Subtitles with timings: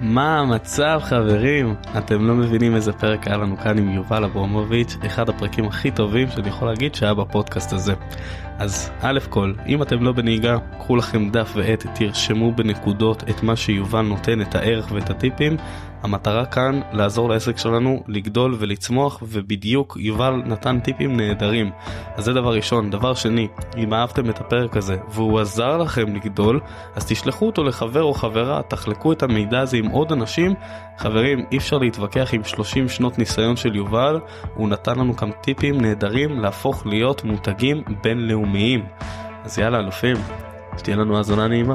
[0.00, 1.74] מה המצב חברים?
[1.98, 6.30] אתם לא מבינים איזה פרק היה לנו כאן עם יובל אברמוביץ', אחד הפרקים הכי טובים
[6.30, 7.94] שאני יכול להגיד שהיה בפודקאסט הזה.
[8.58, 13.56] אז א' כל, אם אתם לא בנהיגה, קחו לכם דף ועט, תרשמו בנקודות את מה
[13.56, 15.56] שיובל נותן, את הערך ואת הטיפים.
[16.02, 21.70] המטרה כאן לעזור לעסק שלנו לגדול ולצמוח ובדיוק יובל נתן טיפים נהדרים.
[22.16, 22.90] אז זה דבר ראשון.
[22.90, 26.60] דבר שני, אם אהבתם את הפרק הזה והוא עזר לכם לגדול,
[26.94, 30.54] אז תשלחו אותו לחבר או חברה, תחלקו את המידע הזה עם עוד אנשים.
[30.98, 34.20] חברים, אי אפשר להתווכח עם 30 שנות ניסיון של יובל,
[34.54, 38.45] הוא נתן לנו כאן טיפים נהדרים להפוך להיות מותגים בינלאומיים.
[39.44, 40.16] אז יאללה אלופים,
[40.78, 41.74] שתהיה לנו האזנה נעימה.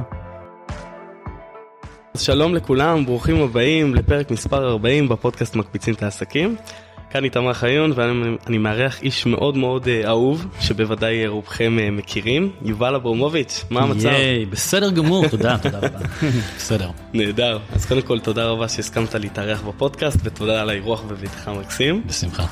[2.13, 6.55] אז שלום לכולם, ברוכים הבאים לפרק מספר 40 בפודקאסט מקפיצים את העסקים.
[7.09, 12.95] כאן איתמר חיון ואני מארח איש מאוד מאוד אה, אהוב שבוודאי רובכם אה, מכירים, יובל
[12.95, 14.05] אברמוביץ', מה המצב?
[14.05, 15.99] ייי, בסדר גמור, תודה, תודה רבה.
[16.58, 16.89] בסדר.
[17.13, 22.03] נהדר, אז קודם כל תודה רבה שהסכמת להתארח בפודקאסט ותודה על האירוח בביתך מקסים.
[22.05, 22.45] בשמחה.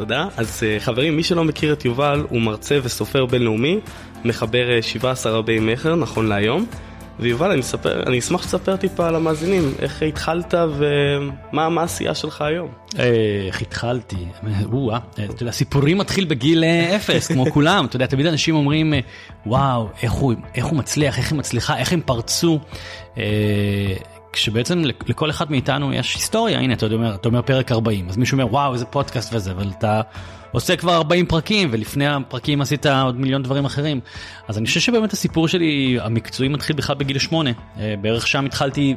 [0.00, 0.26] תודה.
[0.36, 3.80] אז אה, חברים, מי שלא מכיר את יובל, הוא מרצה וסופר בינלאומי,
[4.24, 6.66] מחבר 17 רבי מכר נכון להיום.
[7.18, 12.68] ויובל, אני, אספר, אני אשמח שתספר טיפה על המאזינים, איך התחלת ומה העשייה שלך היום.
[13.46, 14.16] איך התחלתי,
[14.70, 18.94] וואו, אתה יודע, סיפורים מתחיל בגיל אה, אפס, כמו כולם, אתה יודע, תמיד אנשים אומרים,
[18.94, 19.00] אה,
[19.46, 22.58] וואו, איך הוא, איך הוא מצליח, איך היא מצליחה, איך הם פרצו.
[24.32, 28.34] כשבעצם לכל אחד מאיתנו יש היסטוריה, הנה אתה אומר, אתה אומר פרק 40, אז מישהו
[28.34, 30.00] אומר וואו איזה פודקאסט וזה, אבל אתה
[30.52, 34.00] עושה כבר 40 פרקים ולפני הפרקים עשית עוד מיליון דברים אחרים.
[34.48, 38.96] אז אני חושב שבאמת הסיפור שלי המקצועי מתחיל בכלל בגיל 8, אה, בערך שם התחלתי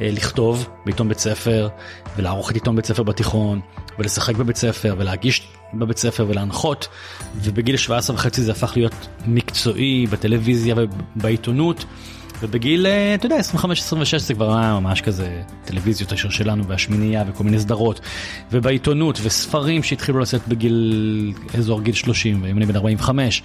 [0.00, 1.68] אה, לכתוב בעיתון בית ספר
[2.16, 3.60] ולערוך את עיתון בית ספר בתיכון
[3.98, 6.88] ולשחק בבית ספר ולהגיש בבית ספר ולהנחות
[7.36, 11.84] ובגיל 17 וחצי זה הפך להיות מקצועי בטלוויזיה ובעיתונות.
[12.40, 17.44] ובגיל, אה, אתה יודע, 25-26 זה כבר היה ממש כזה טלוויזיות השיר שלנו והשמינייה וכל
[17.44, 18.00] מיני סדרות.
[18.52, 23.42] ובעיתונות וספרים שהתחילו לצאת בגיל, אזור גיל 30, ואם אני בן 45.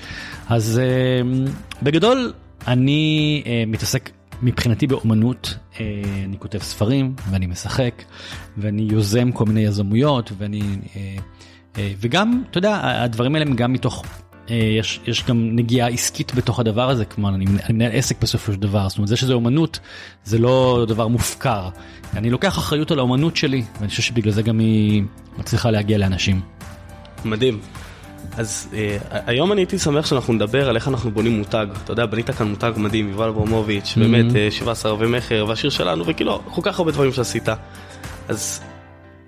[0.49, 1.49] אז אה,
[1.83, 2.33] בגדול,
[2.67, 4.09] אני אה, מתעסק
[4.41, 5.57] מבחינתי באומנות,
[6.25, 8.03] אני כותב ספרים ואני משחק
[8.57, 10.61] ואני יוזם כל מיני יזמויות ואני...
[11.77, 14.05] וגם, אתה יודע, הדברים האלה הם גם מתוך
[14.49, 18.59] יש, יש גם נגיעה עסקית בתוך הדבר הזה, כלומר אני, אני מנהל עסק בסופו של
[18.59, 19.79] דבר, זאת אומרת זה שזה אומנות
[20.25, 21.69] זה לא דבר מופקר.
[22.13, 25.03] אני לוקח אחריות על האומנות שלי, ואני חושב שבגלל זה גם היא
[25.37, 26.41] מצליחה להגיע לאנשים.
[27.25, 27.59] מדהים.
[28.37, 31.67] אז אה, היום אני הייתי שמח שאנחנו נדבר על איך אנחנו בונים מותג.
[31.83, 33.99] אתה יודע, בנית כאן מותג מדהים, יובל אברמוביץ', mm-hmm.
[33.99, 37.49] באמת אה, 17 ערבי מכר והשיר שלנו, וכאילו, כל כך הרבה דברים שעשית.
[38.27, 38.61] אז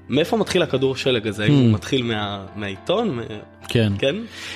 [0.09, 1.47] מאיפה מתחיל הכדור שלג הזה?
[1.47, 1.73] הוא hmm.
[1.73, 2.11] מתחיל
[2.55, 3.19] מהעיתון?
[3.67, 3.93] כן.
[3.99, 4.16] כן?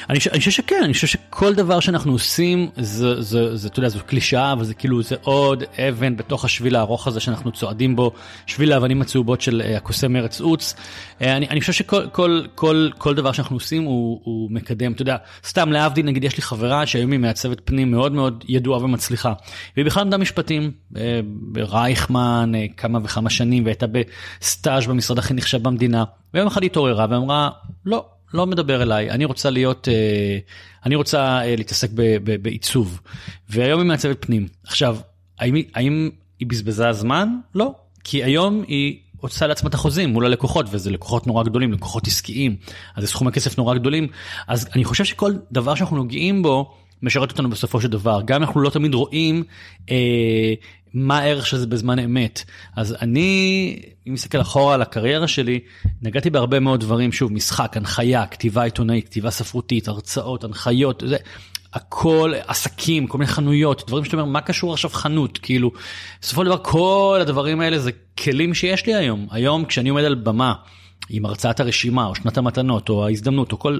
[0.09, 3.89] אני, אני חושב שכן, אני חושב שכל דבר שאנחנו עושים זה, זה, זה, אתה יודע,
[3.89, 8.11] זו קלישאה, אבל זה כאילו, זה עוד אבן בתוך השביל הארוך הזה שאנחנו צועדים בו,
[8.45, 10.73] שביל האבנים הצהובות של uh, הקוסם ארץ עוץ.
[10.73, 15.01] Uh, אני, אני חושב שכל כל, כל, כל דבר שאנחנו עושים הוא, הוא מקדם, אתה
[15.01, 19.33] יודע, סתם להבדיל, נגיד יש לי חברה שהיום היא מעצבת פנים מאוד מאוד ידועה ומצליחה.
[19.75, 26.03] והיא בכלל למדה משפטים uh, ברייכמן כמה וכמה שנים, והייתה בסטאז' במשרד הכי נחשב במדינה.
[26.33, 27.49] ויום אחד התעוררה ואמרה,
[27.85, 28.05] לא.
[28.33, 30.37] לא מדבר אליי, אני רוצה להיות, אה,
[30.85, 31.89] אני רוצה אה, להתעסק
[32.41, 33.01] בעיצוב.
[33.49, 34.47] והיום היא מעצבת פנים.
[34.63, 34.97] עכשיו,
[35.39, 37.29] האם, האם היא בזבזה זמן?
[37.55, 37.73] לא.
[38.03, 42.55] כי היום היא עושה לעצמה את החוזים מול הלקוחות, וזה לקוחות נורא גדולים, לקוחות עסקיים,
[42.95, 44.07] אז זה סכומי כסף נורא גדולים.
[44.47, 46.73] אז אני חושב שכל דבר שאנחנו נוגעים בו,
[47.03, 48.21] משרת אותנו בסופו של דבר.
[48.25, 49.43] גם אנחנו לא תמיד רואים
[49.91, 50.53] אה,
[50.93, 52.43] מה הערך של זה בזמן אמת.
[52.75, 55.59] אז אני, אם מסתכל אחורה על הקריירה שלי,
[56.01, 61.17] נגעתי בהרבה מאוד דברים, שוב, משחק, הנחיה, כתיבה עיתונאית, כתיבה ספרותית, הרצאות, הנחיות, זה,
[61.73, 65.37] הכל, עסקים, כל מיני חנויות, דברים שאתה אומר, מה קשור עכשיו חנות?
[65.37, 65.71] כאילו,
[66.21, 67.91] בסופו של דבר כל הדברים האלה זה
[68.23, 69.27] כלים שיש לי היום.
[69.31, 70.53] היום כשאני עומד על במה
[71.09, 73.79] עם הרצאת הרשימה, או שנת המתנות, או ההזדמנות, או כל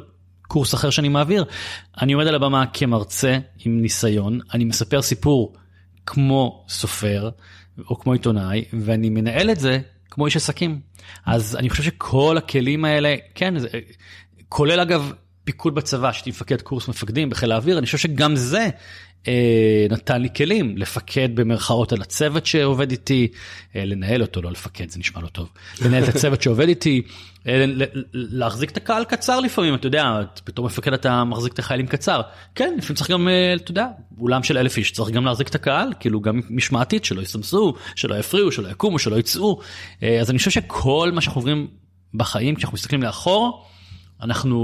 [0.50, 1.46] קורס אחר שאני מעביר,
[2.02, 5.56] אני עומד על הבמה כמרצה עם ניסיון, אני מספר סיפור
[6.06, 7.30] כמו סופר
[7.90, 9.80] או כמו עיתונאי, ואני מנהל את זה
[10.10, 10.80] כמו איש עסקים.
[11.26, 13.68] אז אני חושב שכל הכלים האלה, כן, זה,
[14.50, 15.14] כולל אגב
[15.44, 18.70] פיקוד בצבא, שהייתי מפקד קורס מפקדים בחיל האוויר, אני חושב שגם זה
[19.90, 23.28] נתן לי כלים לפקד במרכאות על הצוות שעובד איתי,
[23.76, 25.50] אה, לנהל אותו, לא לפקד, זה נשמע לא טוב,
[25.86, 27.02] לנהל את הצוות שעובד איתי,
[27.48, 27.66] אה,
[28.14, 32.22] להחזיק את הקהל קצר לפעמים, אתה יודע, פתאום מפקד אתה מחזיק את החיילים קצר.
[32.56, 33.88] כן, לפעמים צריך גם, אה, אתה יודע,
[34.20, 38.16] אולם של אלף איש, צריך גם להחזיק את הקהל, כאילו גם משמעתית, שלא יסמסו, שלא
[38.16, 39.60] יפריעו, שלא יקומו, שלא יצאו.
[40.04, 41.68] אה, אז אני חושב שכל מה שאנחנו עוברים
[42.14, 43.66] בחיים, כשאנחנו מסתכלים לאחור,
[44.22, 44.58] אנחנו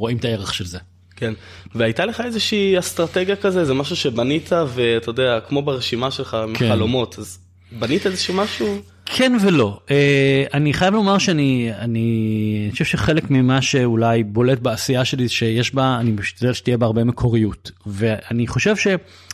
[0.00, 0.78] רואים את הערך של זה.
[1.20, 1.32] כן,
[1.74, 6.66] והייתה לך איזושהי אסטרטגיה כזה, זה משהו שבנית ואתה יודע, כמו ברשימה שלך, כן.
[6.66, 7.38] מחלומות, אז
[7.72, 8.78] בנית איזשהו משהו?
[9.06, 9.80] כן ולא.
[9.90, 15.96] אה, אני חייב לומר שאני אני חושב שחלק ממה שאולי בולט בעשייה שלי שיש בה
[16.00, 18.76] אני משתדל שתהיה בה הרבה מקוריות ואני חושב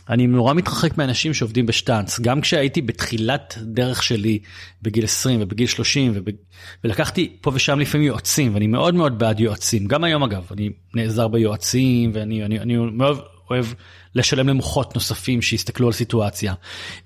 [0.07, 4.39] שאני נורא מתרחק מאנשים שעובדים בשטאנץ גם כשהייתי בתחילת דרך שלי
[4.81, 6.25] בגיל 20 ובגיל 30 וב...
[6.83, 11.27] ולקחתי פה ושם לפעמים יועצים ואני מאוד מאוד בעד יועצים גם היום אגב אני נעזר
[11.27, 13.19] ביועצים ואני אני, אני מאוד
[13.49, 13.65] אוהב
[14.15, 16.53] לשלם למוחות נוספים שיסתכלו על סיטואציה.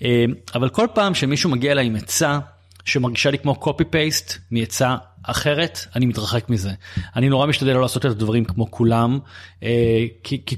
[0.04, 0.26] אה,
[0.56, 2.40] אבל כל פעם שמישהו מגיע אליי עם עצה
[2.86, 6.72] שמרגישה לי כמו קופי פייסט מעצה אחרת, אני מתרחק מזה.
[7.16, 9.20] אני נורא משתדל לא לעשות את הדברים כמו כולם,
[9.64, 10.56] אה, כי, כי,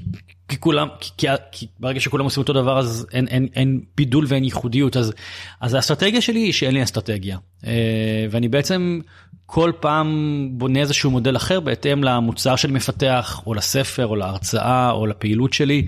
[0.48, 4.24] כי כולם, כי, כי, כי ברגע שכולם עושים אותו דבר אז אין, אין, אין בידול
[4.28, 5.12] ואין ייחודיות, אז,
[5.60, 7.38] אז האסטרטגיה שלי היא שאין לי אסטרטגיה.
[7.66, 9.00] אה, ואני בעצם
[9.46, 15.06] כל פעם בונה איזשהו מודל אחר בהתאם למוצר שאני מפתח, או לספר, או להרצאה, או
[15.06, 15.86] לפעילות שלי.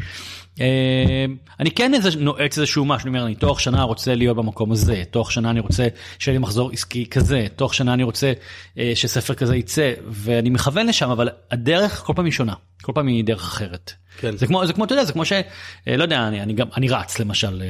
[0.60, 1.24] אה,
[1.60, 5.02] אני כן איזה נועץ איזשהו משהו, אני אומר, אני תוך שנה רוצה להיות במקום הזה,
[5.10, 5.88] תוך שנה אני רוצה
[6.18, 8.32] שיהיה לי מחזור עסקי כזה, תוך שנה אני רוצה
[8.78, 13.06] אה, שספר כזה יצא, ואני מכוון לשם, אבל הדרך כל פעם היא שונה, כל פעם
[13.06, 13.92] היא דרך אחרת.
[14.18, 14.36] כן.
[14.36, 15.32] זה כמו, זה כמו, אתה יודע, זה כמו ש...
[15.32, 17.62] אה, לא יודע, אני, אני גם, אני רץ למשל,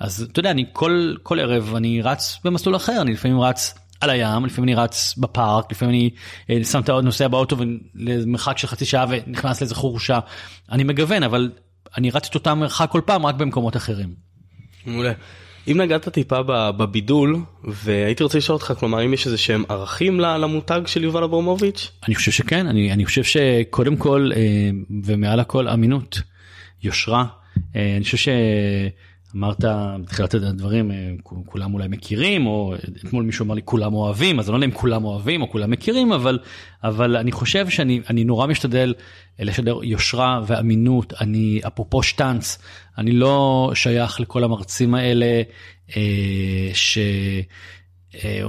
[0.00, 4.10] אז אתה יודע, אני כל, כל ערב אני רץ במסלול אחר, אני לפעמים רץ על
[4.10, 6.10] הים, לפעמים אני רץ בפארק, לפעמים
[6.48, 7.56] אני שם את הנוסע באוטו
[7.94, 10.18] למרחק של חצי שעה ונכנס לאיזה חורשה.
[10.72, 11.50] אני מגוון, אבל
[11.96, 14.14] אני רץ את אותם מרחק כל פעם רק במקומות אחרים.
[14.86, 15.12] מעולה.
[15.70, 20.80] אם נגעת טיפה בבידול והייתי רוצה לשאול אותך כלומר אם יש איזה שהם ערכים למותג
[20.86, 21.90] של יובל אברמוביץ'?
[22.06, 24.70] אני חושב שכן אני, אני חושב שקודם כל אה,
[25.04, 26.20] ומעל הכל אמינות,
[26.82, 27.24] יושרה,
[27.76, 28.32] אה, אני חושב
[29.36, 29.64] אמרת
[30.04, 32.74] בתחילת הדברים אה, כולם אולי מכירים או
[33.04, 35.70] אתמול מישהו אמר לי כולם אוהבים אז אני לא יודע אם כולם אוהבים או כולם
[35.70, 36.38] מכירים אבל
[36.84, 38.94] אבל אני חושב שאני אני נורא משתדל
[39.38, 42.58] לשדר יושרה ואמינות אני אפרופו שטאנץ
[42.98, 45.42] אני לא שייך לכל המרצים האלה
[45.96, 46.98] אה, ש...
[48.24, 48.40] אה,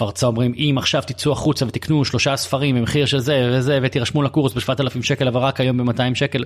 [0.00, 4.52] הרצאה אומרים אם עכשיו תצאו החוצה ותקנו שלושה ספרים במחיר של זה וזה ותירשמו לקורס
[4.54, 6.44] ב-7,000 שקל אבל רק היום ב-200 שקל.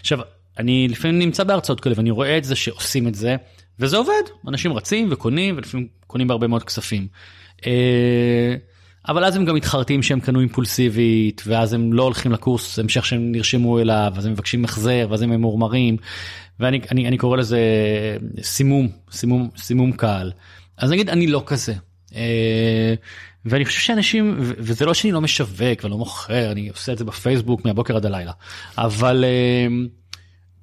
[0.00, 0.18] עכשיו
[0.58, 3.36] אני לפעמים נמצא בהרצאות כאלה ואני רואה את זה שעושים את זה
[3.78, 7.06] וזה עובד אנשים רצים וקונים ולפעמים קונים בהרבה מאוד כספים.
[9.08, 13.32] אבל אז הם גם מתחרטים שהם קנו אימפולסיבית ואז הם לא הולכים לקורס המשך שהם
[13.32, 15.96] נרשמו אליו אז הם מבקשים החזר ואז הם ממורמרים
[16.60, 17.58] ואני אני, אני קורא לזה
[18.42, 20.32] סימום סימום סימום קהל
[20.76, 21.74] אז נגיד אני לא כזה.
[22.14, 22.94] אה,
[23.44, 27.64] ואני חושב שאנשים וזה לא שאני לא משווק ולא מוכר אני עושה את זה בפייסבוק
[27.64, 28.32] מהבוקר עד הלילה
[28.78, 29.24] אבל.
[29.24, 29.66] אה,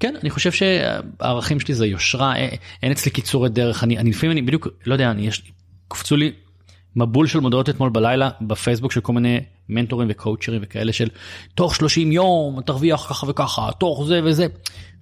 [0.01, 2.49] כן אני חושב שהערכים שלי זה יושרה אה,
[2.83, 5.51] אין אצלי קיצורי דרך אני, אני לפעמים אני בדיוק לא יודע אני יש
[5.87, 6.31] קפצו לי
[6.95, 9.39] מבול של מודעות אתמול בלילה בפייסבוק של כל מיני
[9.69, 11.09] מנטורים וקואוצ'רים וכאלה של
[11.55, 14.47] תוך 30 יום תרוויח ככה וככה תוך זה וזה.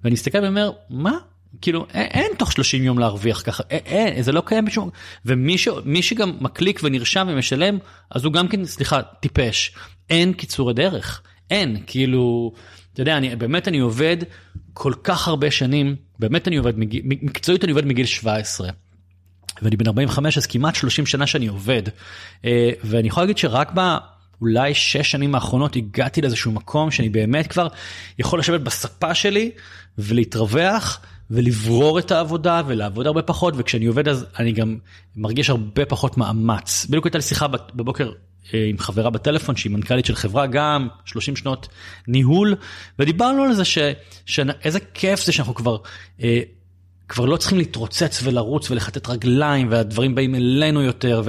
[0.04, 1.12] ואני מסתכל ואומר מה?
[1.60, 4.90] כאילו אין, אין תוך 30 יום להרוויח ככה אין, אין זה לא קיים בשום
[5.24, 5.68] ומי ש,
[6.00, 7.78] שגם מקליק ונרשם ומשלם
[8.10, 9.72] אז הוא גם כן סליחה טיפש.
[10.10, 11.22] אין קיצורי דרך.
[11.50, 12.52] אין כאילו
[12.92, 14.16] אתה יודע אני באמת אני עובד
[14.72, 18.70] כל כך הרבה שנים, באמת אני עובד, מגיל, מקצועית אני עובד מגיל 17.
[19.62, 21.82] ואני בן 45 אז כמעט 30 שנה שאני עובד.
[22.44, 27.68] אה, ואני יכול להגיד שרק באולי 6 שנים האחרונות הגעתי לאיזשהו מקום שאני באמת כבר
[28.18, 29.50] יכול לשבת בספה שלי
[29.98, 34.78] ולהתרווח ולברור את העבודה ולעבוד הרבה פחות וכשאני עובד אז אני גם
[35.16, 36.86] מרגיש הרבה פחות מאמץ.
[36.86, 38.12] בדיוק הייתה לי שיחה בבוקר
[38.54, 41.68] אה, עם חברה בטלפון שהיא מנכ"לית של חברה גם 30 שנות
[42.08, 42.54] ניהול
[42.98, 43.62] ודיברנו על זה
[44.26, 45.76] שאיזה כיף זה שאנחנו כבר
[46.22, 46.40] אה,
[47.10, 51.22] כבר לא צריכים להתרוצץ ולרוץ ולכתת רגליים והדברים באים אלינו יותר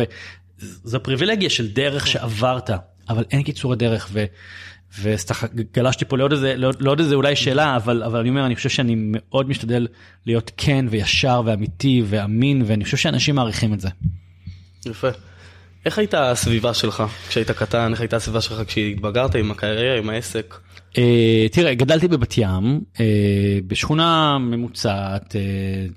[0.59, 2.69] וזו פריבילגיה של דרך שעברת
[3.09, 4.25] אבל אין קיצור הדרך ו...
[5.01, 5.33] וסתם
[5.73, 8.69] גלשתי פה לעוד איזה לעוד, לעוד איזה אולי שאלה אבל אבל אני אומר אני חושב
[8.69, 9.87] שאני מאוד משתדל
[10.25, 13.89] להיות כן וישר ואמיתי ואמין ואני חושב שאנשים מעריכים את זה.
[14.85, 15.07] יפה.
[15.85, 20.55] איך הייתה הסביבה שלך כשהיית קטן, איך הייתה הסביבה שלך כשהתבגרת עם הקריירה, עם העסק?
[20.91, 20.97] Uh,
[21.51, 22.97] תראה, גדלתי בבת ים, uh,
[23.67, 25.35] בשכונה ממוצעת, uh,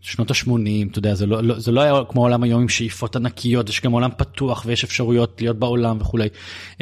[0.02, 3.16] שנות ה-80, אתה יודע, זה לא, לא, זה לא היה כמו העולם היום עם שאיפות
[3.16, 6.28] ענקיות, יש גם עולם פתוח ויש אפשרויות להיות בעולם וכולי.
[6.72, 6.80] Uh,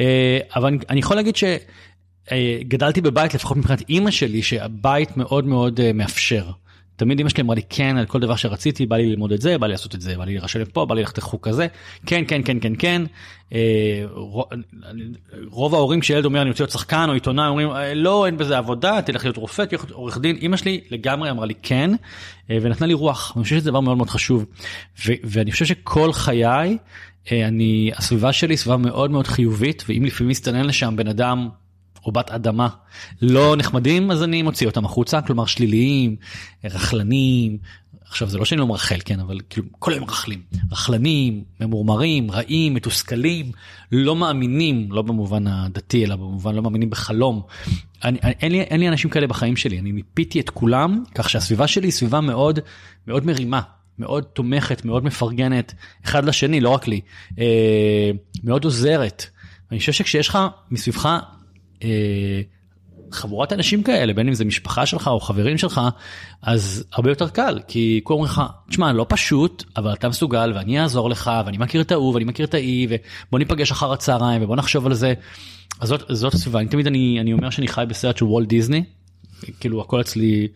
[0.56, 5.82] אבל אני, אני יכול להגיד שגדלתי בבית, לפחות מבחינת אימא שלי, שהבית מאוד מאוד uh,
[5.94, 6.50] מאפשר.
[7.02, 9.58] תמיד אמא שלי אמרה לי כן על כל דבר שרציתי בא לי ללמוד את זה
[9.58, 11.66] בא לי לעשות את זה בא לי להירשם פה בא לי ללכת לחוג כזה.
[12.06, 13.02] כן כן כן כן כן.
[13.52, 14.04] אה,
[15.50, 18.58] רוב ההורים כשילד אומר אני רוצה להיות שחקן או עיתונאי אומרים אה, לא אין בזה
[18.58, 20.38] עבודה תלך להיות רופא תלך להיות עורך דין.
[20.42, 21.90] אמא שלי לגמרי אמרה לי כן
[22.50, 23.32] אה, ונתנה לי רוח.
[23.36, 24.46] אני חושב שזה דבר מאוד מאוד חשוב.
[25.06, 26.78] ואני חושב שכל חיי
[27.32, 31.48] אני הסביבה שלי סביבה מאוד מאוד חיובית ואם לפעמים מסתנן לשם בן אדם
[32.06, 32.68] או בת אדמה
[33.22, 36.16] לא נחמדים אז אני מוציא אותם החוצה כלומר שליליים
[36.64, 37.58] רכלנים
[38.12, 40.42] עכשיו זה לא שאני לא מרחל כן אבל כאילו כל היום רכלים
[40.72, 43.52] רכלנים ממורמרים רעים מתוסכלים
[43.92, 47.42] לא מאמינים לא במובן הדתי אלא במובן לא מאמינים בחלום.
[48.04, 51.66] אני, אין, לי, אין לי אנשים כאלה בחיים שלי אני מיפיתי את כולם כך שהסביבה
[51.66, 52.58] שלי היא סביבה מאוד
[53.06, 53.60] מאוד מרימה
[53.98, 57.00] מאוד תומכת מאוד מפרגנת אחד לשני לא רק לי
[57.38, 58.10] אה,
[58.44, 59.26] מאוד עוזרת.
[59.70, 60.38] אני חושב שכשיש לך
[60.70, 61.18] מסביבך
[63.12, 65.80] חבורת אנשים כאלה בין אם זה משפחה שלך או חברים שלך
[66.42, 70.80] אז הרבה יותר קל כי כולם אומרים לך תשמע לא פשוט אבל אתה מסוגל ואני
[70.80, 74.56] אעזור לך ואני מכיר את ההוא ואני מכיר את האי ובוא ניפגש אחר הצהריים ובוא
[74.56, 75.14] נחשוב על זה.
[75.80, 78.84] אז זאת, זאת הסביבה אני תמיד אני, אני אומר שאני חי בסרט של וולט דיסני
[79.60, 80.48] כאילו הכל אצלי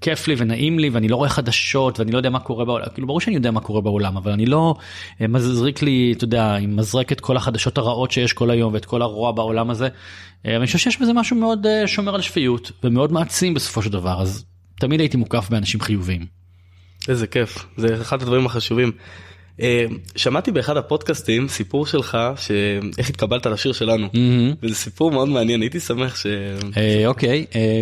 [0.00, 3.06] כיף לי ונעים לי ואני לא רואה חדשות ואני לא יודע מה קורה בעולם כאילו
[3.06, 4.74] ברור שאני יודע מה קורה בעולם אבל אני לא
[5.20, 8.84] אה, מזריק לי אתה יודע עם מזרק את כל החדשות הרעות שיש כל היום ואת
[8.84, 9.88] כל הרוע בעולם הזה.
[10.46, 13.90] אה, אני חושב שיש בזה משהו מאוד אה, שומר על שפיות ומאוד מעצים בסופו של
[13.90, 14.44] דבר אז
[14.80, 16.26] תמיד הייתי מוקף באנשים חיוביים.
[17.08, 18.92] איזה כיף זה אחד הדברים החשובים.
[19.60, 19.84] אה,
[20.16, 24.08] שמעתי באחד הפודקאסטים סיפור שלך שאיך התקבלת לשיר שלנו.
[24.62, 26.26] וזה סיפור מאוד מעניין הייתי שמח ש...
[26.76, 27.80] אה, אוקיי אה,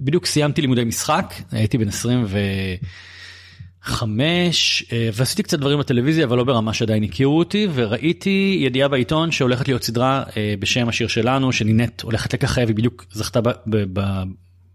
[0.00, 7.02] בדיוק סיימתי לימודי משחק הייתי בן 25 ועשיתי קצת דברים בטלוויזיה אבל לא ברמה שעדיין
[7.02, 10.22] הכירו אותי וראיתי ידיעה בעיתון שהולכת להיות סדרה
[10.58, 13.40] בשם השיר שלנו שנינט הולכת לככב היא בדיוק זכתה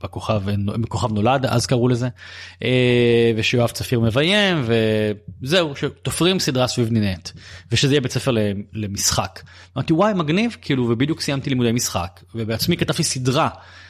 [0.04, 2.08] בכוכב בכוכב נולד אז קראו לזה
[2.64, 4.66] אה, ושיואב צפיר מביים
[5.42, 7.30] וזהו שתופרים סדרה סביב נינט
[7.72, 8.32] ושזה יהיה בית ספר
[8.74, 9.42] למשחק.
[9.78, 13.50] אמרתי וואי מגניב כאילו ובדיוק סיימתי לימודי משחק ובעצמי כתבתי סדרה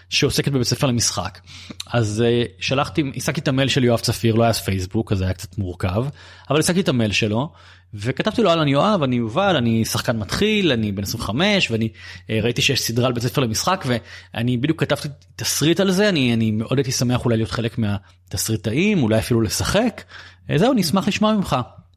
[0.09, 1.39] שעוסקת בבית ספר למשחק.
[1.87, 5.33] אז uh, שלחתי השגתי את המייל של יואב צפיר לא היה פייסבוק אז זה היה
[5.33, 6.05] קצת מורכב
[6.49, 7.51] אבל השגתי את המייל שלו
[7.93, 12.61] וכתבתי לו אני יואב אני יובל אני שחקן מתחיל אני בן 25 ואני uh, ראיתי
[12.61, 16.77] שיש סדרה על בית ספר למשחק ואני בדיוק כתבתי תסריט על זה אני אני מאוד
[16.77, 20.03] הייתי שמח אולי להיות חלק מהתסריטאים אולי אפילו לשחק.
[20.49, 21.55] uh, זהו נשמח לשמוע ממך.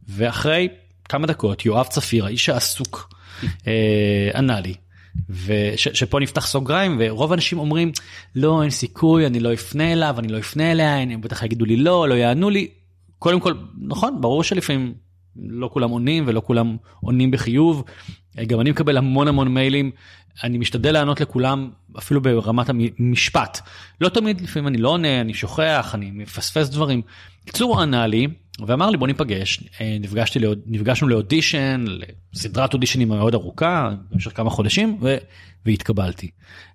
[0.09, 0.69] ואחרי
[1.09, 3.15] כמה דקות יואב צפיר האיש העסוק
[4.35, 4.75] ענה לי
[5.29, 7.93] ושפה נפתח סוגריים ורוב האנשים אומרים
[8.35, 11.77] לא אין סיכוי אני לא אפנה אליו אני לא אפנה אליה הם בטח יגידו לי
[11.77, 12.69] לא לא יענו לי.
[13.19, 14.95] קודם כל נכון ברור שלפעמים
[15.37, 17.85] לא כולם עונים ולא כולם עונים בחיוב.
[18.47, 19.91] גם אני מקבל המון המון מיילים
[20.45, 23.61] אני משתדל לענות לכולם אפילו ברמת המשפט
[24.01, 27.03] לא תמיד לפעמים אני לא עונה אני שוכח אני מפספס דברים.
[27.43, 28.27] בקיצור ענה לי
[28.67, 31.85] ואמר לי בוא ניפגש אה, נפגשתי לעוד נפגשנו לאודישן
[32.35, 35.17] לסדרת אודישנים מאוד ארוכה במשך כמה חודשים ו,
[35.67, 36.31] והתקבלתי.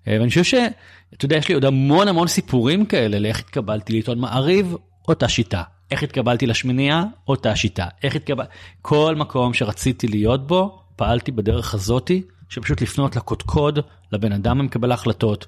[0.08, 4.18] אה, ואני חושב שאתה יודע יש לי עוד המון המון סיפורים כאלה לאיך התקבלתי לעיתון
[4.18, 4.76] מעריב
[5.08, 8.44] אותה שיטה איך התקבלתי לשמינייה אותה שיטה איך התקבל
[8.82, 13.78] כל מקום שרציתי להיות בו פעלתי בדרך הזאתי שפשוט לפנות לקודקוד
[14.12, 15.46] לבן אדם המקבל ההחלטות.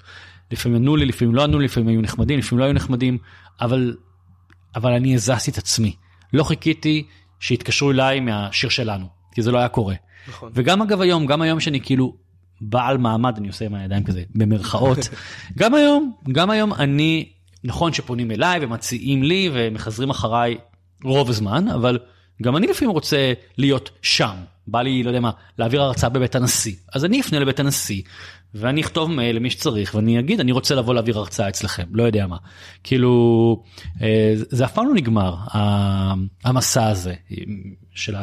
[0.51, 3.17] לפעמים ענו לי לפעמים לא ענו לי לפעמים היו נחמדים לפעמים לא היו נחמדים
[3.61, 3.95] אבל
[4.75, 5.95] אבל אני הזזתי את עצמי.
[6.35, 7.05] לא חיכיתי
[7.39, 9.95] שיתקשרו אליי מהשיר שלנו, כי זה לא היה קורה.
[10.27, 10.51] נכון.
[10.55, 12.15] וגם אגב היום, גם היום שאני כאילו
[12.61, 14.97] בעל מעמד, אני עושה עם הידיים כזה, במרכאות,
[15.59, 17.29] גם היום, גם היום אני,
[17.63, 20.57] נכון שפונים אליי ומציעים לי ומחזרים אחריי
[21.03, 21.99] רוב הזמן, אבל
[22.41, 24.35] גם אני לפעמים רוצה להיות שם.
[24.67, 26.73] בא לי, לא יודע מה, להעביר הרצאה בבית הנשיא.
[26.93, 28.01] אז אני אפנה לבית הנשיא,
[28.55, 32.27] ואני אכתוב מייל למי שצריך ואני אגיד אני רוצה לבוא להעביר הרצאה אצלכם לא יודע
[32.27, 32.37] מה
[32.83, 33.63] כאילו
[34.01, 35.35] אה, זה אף פעם לא נגמר
[36.43, 37.13] המסע הזה
[37.95, 38.15] של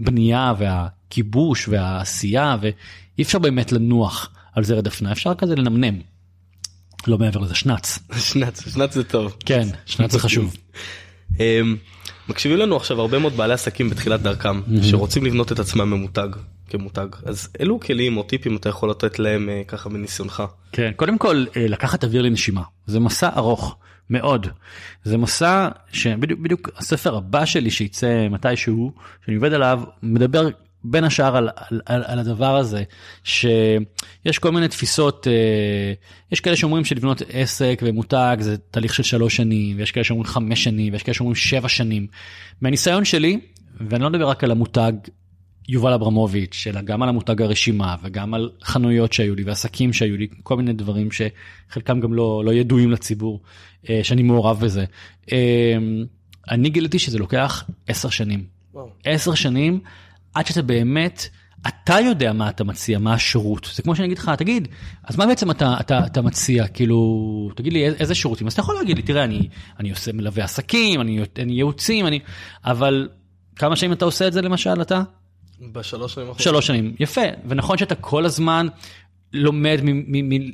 [0.00, 6.00] הבנייה והכיבוש והעשייה ואי אפשר באמת לנוח על זרד דפנה אפשר כזה לנמנם.
[7.06, 7.98] לא מעבר לזה שנץ.
[8.18, 9.36] שנץ שנץ זה טוב.
[9.46, 10.56] כן שנץ זה חשוב.
[11.40, 11.76] אמ,
[12.28, 16.28] מקשיבים לנו עכשיו הרבה מאוד בעלי עסקים בתחילת דרכם שרוצים לבנות את עצמם ממותג
[16.70, 20.42] כמותג אז אילו כלים או טיפים אתה יכול לתת להם אה, ככה מניסיונך.
[20.72, 23.76] כן קודם כל אה, לקחת אוויר לנשימה זה מסע ארוך
[24.10, 24.46] מאוד
[25.04, 28.92] זה מסע שבדיוק בדיוק הספר הבא שלי שייצא מתישהו
[29.24, 30.48] שאני עובד עליו מדבר
[30.84, 32.82] בין השאר על, על, על, על הדבר הזה
[33.24, 35.92] שיש כל מיני תפיסות אה,
[36.32, 40.64] יש כאלה שאומרים שלבנות עסק ומותג זה תהליך של שלוש שנים ויש כאלה שאומרים חמש
[40.64, 42.06] שנים ויש כאלה שאומרים שבע שנים.
[42.60, 43.40] מהניסיון שלי
[43.80, 44.92] ואני לא מדבר רק על המותג
[45.68, 50.28] יובל אברמוביץ' אלא גם על המותג הרשימה וגם על חנויות שהיו לי ועסקים שהיו לי
[50.42, 53.40] כל מיני דברים שחלקם גם לא, לא ידועים לציבור
[53.88, 54.84] אה, שאני מעורב בזה.
[55.32, 55.76] אה,
[56.50, 58.44] אני גיליתי שזה לוקח עשר שנים.
[59.04, 59.80] עשר שנים
[60.34, 61.28] עד שאתה באמת,
[61.68, 63.70] אתה יודע מה אתה מציע, מה השירות.
[63.74, 64.68] זה כמו שאני אגיד לך, תגיד,
[65.04, 68.74] אז מה בעצם אתה, אתה, אתה מציע, כאילו, תגיד לי איזה שירותים, אז אתה יכול
[68.74, 69.48] להגיד לי, תראה, אני,
[69.78, 72.18] אני עושה מלווה עסקים, אני נותן ייעוצים, אני,
[72.64, 73.08] אבל
[73.56, 75.02] כמה שנים אתה עושה את זה למשל, אתה?
[75.72, 76.40] בשלוש שנים אחרות.
[76.40, 78.66] שלוש שנים, יפה, ונכון שאתה כל הזמן
[79.32, 79.80] לומד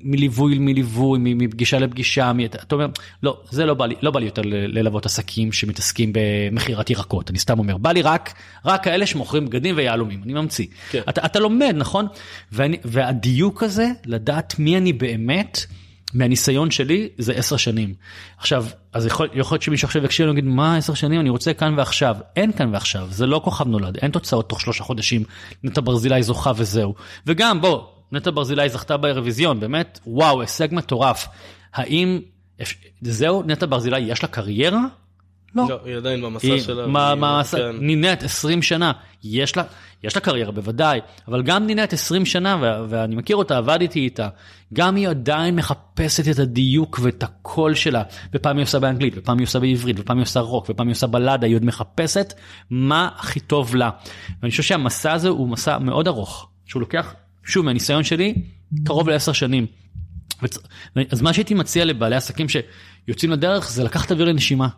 [0.04, 2.86] מליווי מליווי, מפגישה לפגישה, אתה אומר,
[3.22, 7.38] לא, זה לא בא לי, לא בא לי יותר ללוות עסקים שמתעסקים במכירת ירקות, אני
[7.38, 8.34] סתם אומר, בא לי רק,
[8.64, 10.66] רק כאלה שמוכרים בגדים ויהלומים, אני ממציא.
[10.90, 11.00] כן.
[11.08, 12.06] אתה, אתה לומד, נכון?
[12.52, 15.66] ואני, והדיוק הזה, לדעת מי אני באמת,
[16.16, 17.94] מהניסיון שלי זה עשר שנים.
[18.38, 21.74] עכשיו, אז יכול, יכול להיות שמישהו עכשיו יקשיב ויגיד מה עשר שנים אני רוצה כאן
[21.76, 22.16] ועכשיו.
[22.36, 25.24] אין כאן ועכשיו, זה לא כוכב נולד, אין תוצאות תוך שלושה חודשים,
[25.64, 26.94] נטע ברזילי זוכה וזהו.
[27.26, 27.82] וגם בוא,
[28.12, 31.28] נטע ברזילי זכתה באירוויזיון, באמת, וואו, הישג מטורף.
[31.74, 32.20] האם,
[33.02, 34.84] זהו, נטע ברזילי יש לה קריירה?
[35.54, 35.66] לא.
[35.68, 36.86] לא, היא עדיין במסע היא- שלה.
[36.86, 37.76] מה, והיא- מה, כן.
[37.80, 38.92] נינט 20 שנה,
[39.24, 39.62] יש לה,
[40.04, 44.28] יש לה קריירה בוודאי, אבל גם נינט 20 שנה, ו- ואני מכיר אותה, עבדתי איתה,
[44.72, 48.02] גם היא עדיין מחפשת את הדיוק ואת הקול שלה,
[48.34, 51.06] ופעם היא עושה באנגלית, ופעם היא עושה בעברית, ופעם היא עושה רוק, ופעם היא עושה
[51.06, 52.34] בלדה, היא עוד מחפשת
[52.70, 53.90] מה הכי טוב לה.
[54.42, 58.34] ואני חושב שהמסע הזה הוא מסע מאוד ארוך, שהוא לוקח, שוב, מהניסיון שלי,
[58.84, 59.66] קרוב לעשר שנים.
[60.42, 60.58] וצ...
[61.10, 64.68] אז מה שהייתי מציע לבעלי עסקים שיוצאים לדרך זה לקחת אוויר לנשימה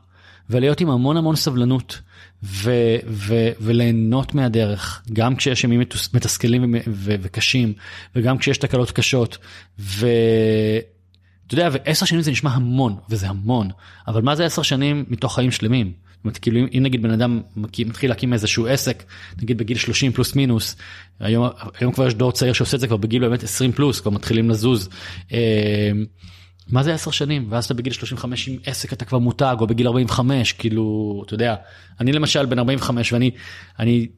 [0.50, 2.00] ולהיות עם המון המון סבלנות
[2.42, 2.70] ו...
[3.06, 3.34] ו...
[3.60, 5.80] וליהנות מהדרך גם כשיש ימים
[6.14, 6.74] מתסכלים.
[6.86, 7.72] וקשים
[8.16, 9.38] וגם כשיש תקלות קשות
[9.78, 13.68] ואתה יודע ועשר שנים זה נשמע המון וזה המון
[14.08, 15.92] אבל מה זה עשר שנים מתוך חיים שלמים.
[16.18, 19.04] זאת אומרת, כאילו אם, נגיד בן אדם מתחיל להקים איזשהו עסק
[19.42, 20.76] נגיד בגיל 30 פלוס מינוס
[21.20, 21.48] היום,
[21.80, 24.50] היום כבר יש דור צעיר שעושה את זה כבר בגיל באמת 20 פלוס כבר מתחילים
[24.50, 24.88] לזוז.
[26.68, 27.46] מה זה 10 שנים?
[27.50, 31.54] ואז אתה בגיל 35 עם עסק אתה כבר מותג או בגיל 45 כאילו אתה יודע.
[32.00, 33.30] אני למשל בן 45 ואני
[33.78, 34.08] אני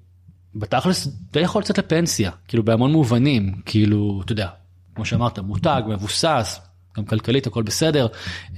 [0.54, 4.48] בתכלס די יכול לצאת לפנסיה כאילו בהמון מובנים כאילו אתה יודע
[4.94, 6.60] כמו שאמרת מותג מבוסס
[6.96, 8.06] גם כלכלית הכל בסדר.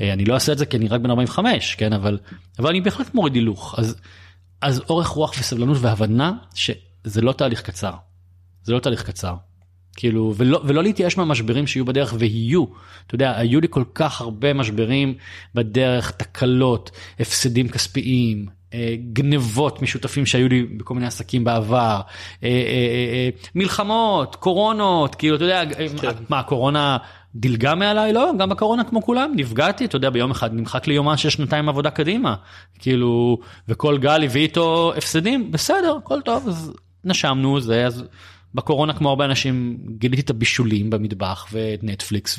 [0.00, 2.18] אה, אני לא אעשה את זה כי אני רק בן 45 כן אבל
[2.58, 3.74] אבל אני בהחלט מוריד הילוך.
[3.78, 3.96] אז
[4.62, 7.92] אז אורך רוח וסבלנות והבנה שזה לא תהליך קצר.
[8.62, 9.34] זה לא תהליך קצר.
[9.96, 12.64] כאילו ולא ולא להתייאש מהמשברים שיהיו בדרך ויהיו.
[13.06, 15.14] אתה יודע היו לי כל כך הרבה משברים
[15.54, 22.00] בדרך תקלות הפסדים כספיים אה, גנבות משותפים שהיו לי בכל מיני עסקים בעבר
[22.42, 25.62] אה, אה, מלחמות קורונות כאילו אתה יודע
[26.00, 26.08] כן.
[26.28, 26.96] מה הקורונה
[27.34, 28.12] דילגה מעליי?
[28.12, 31.68] לא גם בקורונה כמו כולם נפגעתי אתה יודע ביום אחד נמחק לי יומן של שנתיים
[31.68, 32.34] עבודה קדימה.
[32.78, 33.38] כאילו
[33.68, 36.72] וכל גל הביא איתו הפסדים בסדר הכל טוב אז
[37.04, 38.04] נשמנו זה אז
[38.54, 42.38] בקורונה כמו הרבה אנשים גיליתי את הבישולים במטבח ואת נטפליקס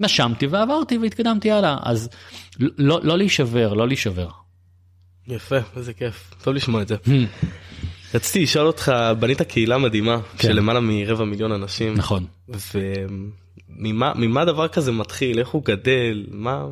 [0.00, 2.08] ונשמתי ועברתי והתקדמתי הלאה אז
[2.58, 4.28] לא לא להישבר לא להישבר.
[5.28, 6.34] יפה, איזה כיף.
[6.42, 6.96] טוב לשמוע את זה.
[8.14, 10.48] רציתי לשאול אותך, בנית קהילה מדהימה כן.
[10.48, 11.94] של למעלה מרבע מיליון אנשים.
[11.94, 12.26] נכון.
[12.48, 13.30] וממה
[13.68, 15.38] ממה דבר כזה מתחיל?
[15.38, 16.26] איך הוא גדל?
[16.30, 16.64] מה...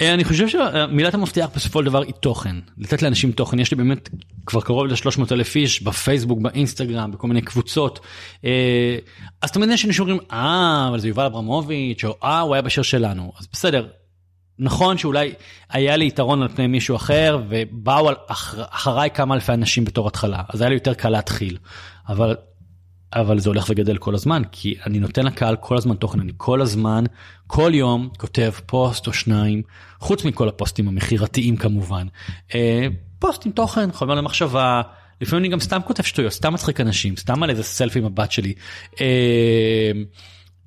[0.00, 2.56] אה, אני חושב שמילת המפתח בסופו של דבר היא תוכן.
[2.78, 3.58] לתת לאנשים תוכן.
[3.58, 4.08] יש לי באמת
[4.46, 8.00] כבר קרוב ל-300 אלף איש בפייסבוק באינסטגרם בכל מיני קבוצות.
[8.44, 8.98] אה,
[9.42, 12.82] אז תמיד יש אנשים שאומרים אה אבל זה יובל אברמוביץ' או אה הוא היה בשיר
[12.82, 13.86] שלנו אז בסדר.
[14.58, 15.32] נכון שאולי
[15.70, 20.42] היה לי יתרון על פני מישהו אחר ובאו אחר, אחריי כמה אלפי אנשים בתור התחלה.
[20.48, 21.56] אז היה לי יותר קל להתחיל.
[22.08, 22.36] אבל
[23.12, 26.60] אבל זה הולך וגדל כל הזמן כי אני נותן לקהל כל הזמן תוכן אני כל
[26.60, 27.04] הזמן
[27.46, 29.62] כל יום כותב פוסט או שניים
[30.00, 32.06] חוץ מכל הפוסטים המכירתיים כמובן
[32.54, 32.86] אה,
[33.18, 34.82] פוסט עם תוכן חומר למחשבה
[35.20, 38.32] לפעמים אני גם סתם כותב שטויות סתם מצחיק אנשים סתם על איזה סלפי עם הבת
[38.32, 38.54] שלי.
[39.00, 39.90] אה,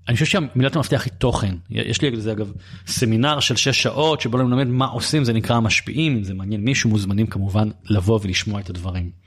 [0.08, 2.52] אני חושב שמילת המפתח היא תוכן יש לי על זה אגב
[2.88, 6.90] סמינר של 6 שעות שבו אני מלמד מה עושים זה נקרא המשפיעים זה מעניין מישהו
[6.90, 9.21] מוזמנים כמובן לבוא ולשמוע את הדברים.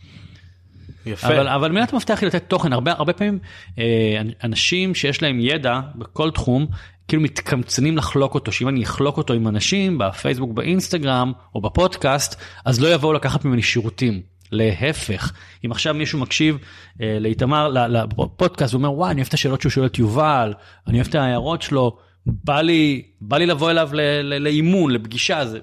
[1.06, 1.26] יפה.
[1.26, 2.72] אבל אבל מילת המפתח היא לתת תוכן.
[2.72, 3.38] הרבה הרבה פעמים
[3.78, 6.66] אה, אנשים שיש להם ידע בכל תחום
[7.08, 8.52] כאילו מתקמצנים לחלוק אותו.
[8.52, 13.62] שאם אני אחלוק אותו עם אנשים בפייסבוק באינסטגרם או בפודקאסט אז לא יבואו לקחת ממני
[13.62, 14.34] שירותים.
[14.52, 15.32] להפך.
[15.66, 16.58] אם עכשיו מישהו מקשיב
[17.00, 20.52] אה, לאיתמר לפודקאסט ואומר וואי אני אוהב את השאלות שהוא שואל את יובל
[20.86, 23.90] אני אוהב את ההערות שלו בא לי בא לי לבוא אליו
[24.22, 25.46] לאימון לפגישה.
[25.46, 25.58] זה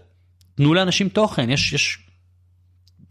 [0.56, 1.50] תנו לאנשים תוכן.
[1.50, 1.98] יש יש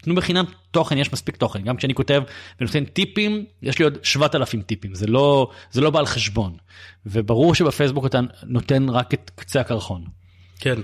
[0.01, 2.21] תנו בחינם תוכן יש מספיק תוכן גם כשאני כותב
[2.61, 6.53] ונותן טיפים יש לי עוד 7,000 טיפים זה לא זה לא בא על חשבון
[7.05, 10.03] וברור שבפייסבוק אתה נותן רק את קצה הקרחון.
[10.59, 10.75] כן.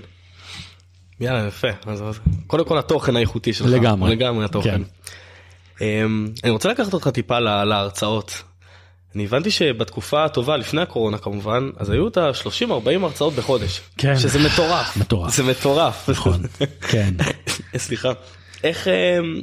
[1.20, 2.02] יאללה יפה אז
[2.46, 4.10] קודם כל התוכן האיכותי שלך לגמרי.
[4.16, 4.82] לגמרי התוכן.
[5.78, 5.84] כן.
[5.84, 8.42] אמ, אני רוצה לקחת אותך טיפה לה- להרצאות.
[9.14, 12.70] אני הבנתי שבתקופה הטובה לפני הקורונה כמובן אז היו את ה-30-40
[13.04, 13.80] הרצאות בחודש.
[13.98, 14.18] כן.
[14.18, 14.96] שזה מטורף.
[14.96, 15.34] מטורף.
[15.36, 16.08] זה מטורף.
[16.10, 16.40] נכון.
[16.80, 17.14] כן.
[17.76, 18.12] סליחה.
[18.64, 19.40] איך אמ,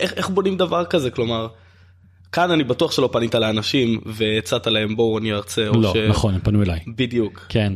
[0.00, 1.48] איך איך בונים דבר כזה כלומר.
[2.32, 5.64] כאן אני בטוח שלא פנית לאנשים והצעת להם בואו אני ארצה.
[5.64, 6.80] לא ש- נכון הם פנו אליי.
[6.96, 7.46] בדיוק.
[7.48, 7.72] כן.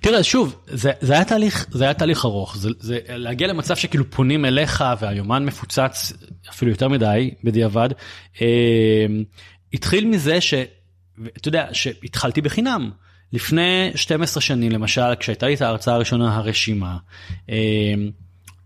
[0.00, 4.10] תראה שוב זה, זה היה תהליך זה היה תהליך ארוך זה, זה להגיע למצב שכאילו
[4.10, 6.12] פונים אליך והיומן מפוצץ
[6.50, 7.88] אפילו יותר מדי בדיעבד.
[8.42, 9.06] אה,
[9.74, 10.54] התחיל מזה ש...
[11.18, 12.90] ואתה יודע שהתחלתי בחינם.
[13.32, 16.96] לפני 12 שנים למשל כשהייתה לי את ההרצאה הראשונה הרשימה.
[17.50, 17.94] אה,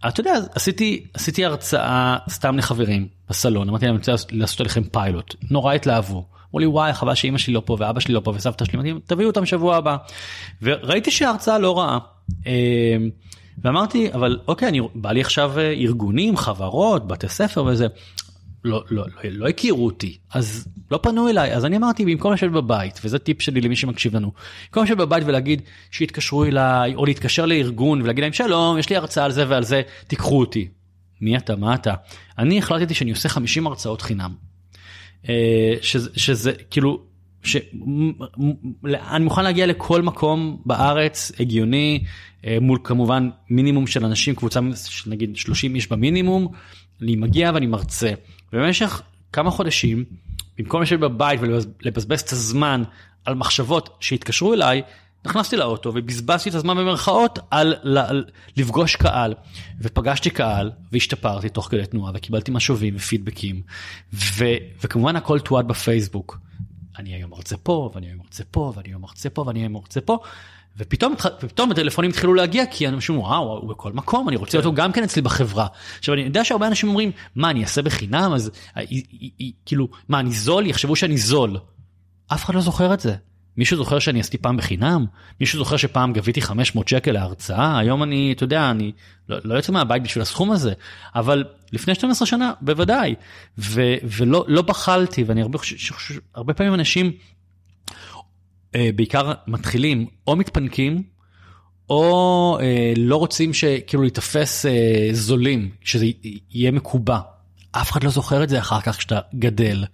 [0.09, 5.35] אתה יודע עשיתי עשיתי הרצאה סתם לחברים בסלון אמרתי להם אני רוצה לעשות עליכם פיילוט
[5.51, 6.25] נורא התלהבו.
[6.49, 8.93] אמרו לי וואי חבל שאמא שלי לא פה ואבא שלי לא פה וסבתא שלי אמרתי
[9.07, 9.97] תביאו אותם שבוע הבא.
[10.63, 11.99] וראיתי שההרצאה לא רעה.
[12.47, 12.97] אה,
[13.63, 17.87] ואמרתי אבל אוקיי אני בא לי עכשיו אה, ארגונים חברות בתי ספר וזה.
[18.65, 22.51] לא, לא, לא, לא הכירו אותי אז לא פנו אליי אז אני אמרתי במקום לשבת
[22.51, 24.33] בבית וזה טיפ שלי למי שמקשיב לנו
[24.67, 29.25] במקום לשבת בבית ולהגיד שיתקשרו אליי או להתקשר לארגון ולהגיד להם שלום יש לי הרצאה
[29.25, 30.69] על זה ועל זה תיקחו אותי.
[31.21, 31.95] מי אתה מה אתה
[32.39, 34.35] אני החלטתי שאני עושה 50 הרצאות חינם.
[35.29, 37.03] אה, שזה, שזה כאילו
[37.43, 42.05] שאני מוכן להגיע לכל מקום בארץ הגיוני
[42.47, 46.49] אה, מול כמובן מינימום של אנשים קבוצה של נגיד 30 איש במינימום
[47.03, 48.13] אני מגיע ואני מרצה.
[48.53, 50.05] במשך כמה חודשים
[50.59, 52.83] במקום לשבת בבית ולבזבז את הזמן
[53.25, 54.83] על מחשבות שהתקשרו אליי
[55.27, 58.25] נכנסתי לאוטו ובזבזתי את הזמן במרכאות על, על, על
[58.57, 59.35] לפגוש קהל
[59.81, 63.63] ופגשתי קהל והשתפרתי תוך כדי תנועה וקיבלתי משובים ופידבקים
[64.13, 64.45] ו,
[64.85, 66.39] וכמובן הכל תועד בפייסבוק.
[66.99, 70.01] אני היום מרצה פה ואני היום מרצה פה ואני היום מרצה פה ואני היום מרצה
[70.01, 70.19] פה
[70.79, 74.59] ופתאום ופתאום הטלפונים התחילו להגיע כי אנשים וואו הוא בכל מקום אני רוצה כן.
[74.59, 75.67] אותו גם כן אצלי בחברה.
[75.99, 78.51] עכשיו אני יודע שהרבה אנשים אומרים מה אני אעשה בחינם אז
[79.67, 81.59] כאילו מה אני זול יחשבו שאני זול.
[82.33, 83.15] אף אחד לא זוכר את זה.
[83.57, 85.07] מישהו זוכר שאני עשיתי פעם בחינם?
[85.41, 87.79] מישהו זוכר שפעם גביתי 500 שקל להרצאה?
[87.79, 88.93] היום אני, אתה יודע, אני
[89.29, 90.73] לא, לא יוצא מהבית בשביל הסכום הזה,
[91.15, 93.15] אבל לפני 12 שנה בוודאי,
[93.59, 95.59] ו, ולא לא בחלתי, ואני הרבה,
[96.35, 97.13] הרבה פעמים אנשים אה,
[98.75, 101.03] בעיקר מתחילים או מתפנקים
[101.91, 106.07] או אה, לא רוצים שכאילו להיתפס אה, זולים שזה
[106.51, 107.19] יהיה מקובע.
[107.73, 109.85] אף אחד לא זוכר את זה אחר כך כשאתה גדל.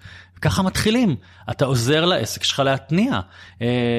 [0.42, 1.16] ככה מתחילים
[1.50, 3.20] אתה עוזר לעסק שלך להתניע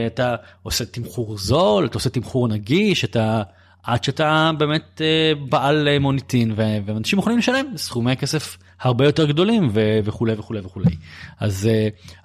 [0.08, 3.44] אתה עושה תמחור זול אתה עושה תמחור נגיש אתה
[3.84, 5.02] עד שאתה באמת
[5.50, 10.96] בעל מוניטין ואנשים יכולים לשלם סכומי כסף הרבה יותר גדולים וכולי וכולי וכולי
[11.40, 11.70] אז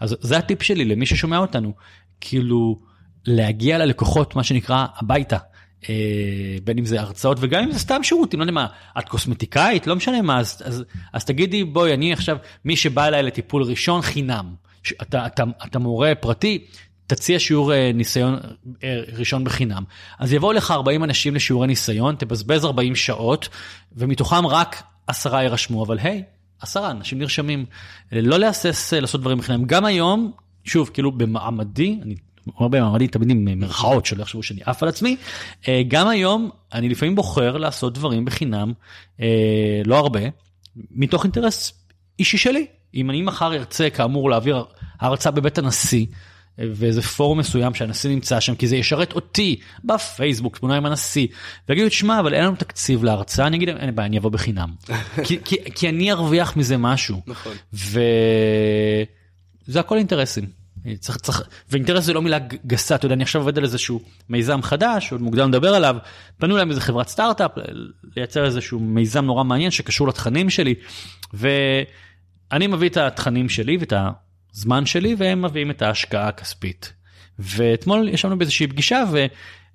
[0.00, 1.72] אז זה הטיפ שלי למי ששומע אותנו
[2.20, 2.80] כאילו
[3.26, 5.36] להגיע ללקוחות מה שנקרא הביתה.
[5.88, 8.66] אה, בין אם זה הרצאות וגם אם זה סתם שירותים לא יודע מה
[8.98, 13.22] את קוסמטיקאית לא משנה מה אז, אז, אז תגידי בואי אני עכשיו מי שבא אליי
[13.22, 14.54] לטיפול ראשון חינם.
[15.02, 16.64] אתה, אתה, אתה מורה פרטי
[17.06, 18.38] תציע שיעור אה, ניסיון
[18.84, 19.82] אה, ראשון בחינם.
[20.18, 23.48] אז יבואו לך 40 אנשים לשיעורי ניסיון תבזבז 40 שעות
[23.92, 26.22] ומתוכם רק עשרה יירשמו אבל היי
[26.60, 27.66] עשרה אנשים נרשמים.
[28.12, 29.64] לא להסס לעשות דברים בחינם.
[29.64, 30.32] גם היום
[30.64, 32.14] שוב כאילו במעמדי אני
[32.56, 35.16] אומר במעמדי תמיד עם מרכאות שלא יחשבו שאני עף על עצמי
[35.68, 38.72] אה, גם היום אני לפעמים בוחר לעשות דברים בחינם
[39.20, 40.20] אה, לא הרבה
[40.90, 41.72] מתוך אינטרס
[42.18, 44.64] אישי שלי אם אני מחר ארצה כאמור להעביר
[45.00, 46.06] הרצאה בבית הנשיא.
[46.58, 51.26] אה, ואיזה פורום מסוים שהנשיא נמצא שם כי זה ישרת אותי בפייסבוק תמונה עם הנשיא
[51.68, 54.70] ויגידו תשמע אבל אין לנו תקציב להרצאה אני אגיד אין בעיה אני אבוא בחינם
[55.26, 57.52] כי, כי, כי אני ארוויח מזה משהו נכון.
[59.70, 60.46] וזה הכל אינטרסים
[60.98, 64.62] צריך, צריך, ואינטרס זה לא מילה גסה, אתה יודע, אני עכשיו עובד על איזשהו מיזם
[64.62, 65.96] חדש, עוד מוקדם לדבר עליו,
[66.38, 67.50] פנו להם איזה חברת סטארט-אפ,
[68.16, 70.74] לייצר איזשהו מיזם נורא מעניין שקשור לתכנים שלי,
[71.32, 73.92] ואני מביא את התכנים שלי ואת
[74.54, 76.92] הזמן שלי, והם מביאים את ההשקעה הכספית.
[77.38, 79.04] ואתמול ישבנו באיזושהי פגישה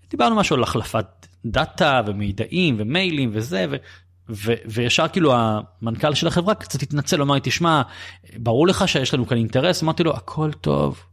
[0.07, 1.05] ודיברנו משהו על החלפת
[1.45, 3.65] דאטה ומידעים ומיילים וזה,
[4.65, 7.81] וישר כאילו המנכ"ל של החברה קצת התנצל, אמר לי תשמע
[8.37, 9.83] ברור לך שיש לנו כאן אינטרס.
[9.83, 11.03] אמרתי לו הכל טוב.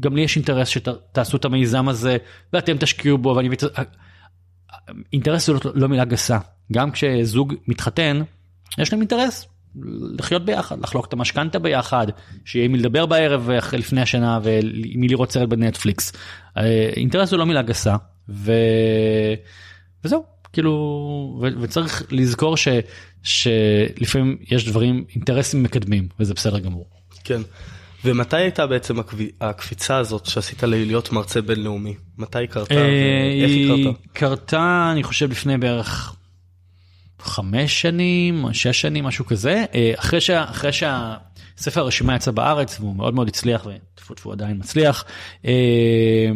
[0.00, 2.16] גם לי יש אינטרס שתעשו את המיזם הזה
[2.52, 3.48] ואתם תשקיעו בו ואני
[5.12, 6.38] אינטרס זה לא, לא מילה גסה.
[6.72, 8.22] גם כשזוג מתחתן
[8.78, 9.46] יש להם אינטרס
[10.18, 12.06] לחיות ביחד לחלוק את המשכנתה ביחד
[12.44, 16.12] שיהיה מי לדבר בערב לפני השנה ומי לראות סרט בנטפליקס.
[16.56, 17.96] אה, אינטרס זה לא מילה גסה
[18.28, 18.52] ו...
[20.04, 22.68] וזהו כאילו וצריך לזכור ש-
[23.22, 26.86] שלפעמים יש דברים אינטרסים מקדמים וזה בסדר גמור.
[27.24, 27.40] כן.
[28.04, 28.96] ומתי הייתה בעצם
[29.40, 31.94] הקפיצה הזאת שעשית להיות מרצה בינלאומי?
[32.18, 32.74] מתי היא קרתה?
[32.74, 33.98] אה, איך היא קרתה?
[34.12, 36.16] קרתה אני חושב לפני בערך
[37.18, 43.14] חמש שנים שש שנים משהו כזה אה, אחרי שאחרי שהספר הרשימה יצא בארץ והוא מאוד
[43.14, 45.04] מאוד הצליח וטפו טפו עדיין מצליח.
[45.44, 46.30] אה,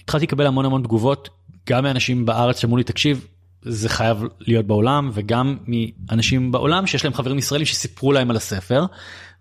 [0.00, 1.28] התחלתי לקבל המון המון תגובות
[1.68, 3.26] גם מאנשים בארץ שאמרו לי תקשיב
[3.62, 8.86] זה חייב להיות בעולם וגם מאנשים בעולם שיש להם חברים ישראלים שסיפרו להם על הספר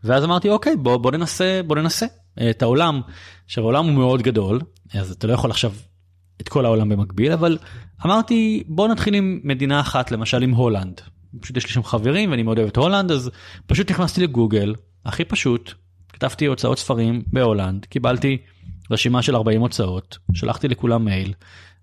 [0.03, 2.05] ואז אמרתי אוקיי בוא בוא ננסה בוא ננסה
[2.41, 3.01] אה, את העולם.
[3.45, 4.59] עכשיו העולם הוא מאוד גדול
[4.93, 5.71] אז אתה לא יכול עכשיו
[6.41, 7.57] את כל העולם במקביל אבל
[8.05, 11.01] אמרתי בוא נתחיל עם מדינה אחת למשל עם הולנד.
[11.39, 13.29] פשוט יש לי שם חברים ואני מאוד אוהב את הולנד אז
[13.65, 15.73] פשוט נכנסתי לגוגל הכי פשוט
[16.13, 18.37] כתבתי הוצאות ספרים בהולנד, קיבלתי
[18.91, 21.33] רשימה של 40 הוצאות, שלחתי לכולם מייל,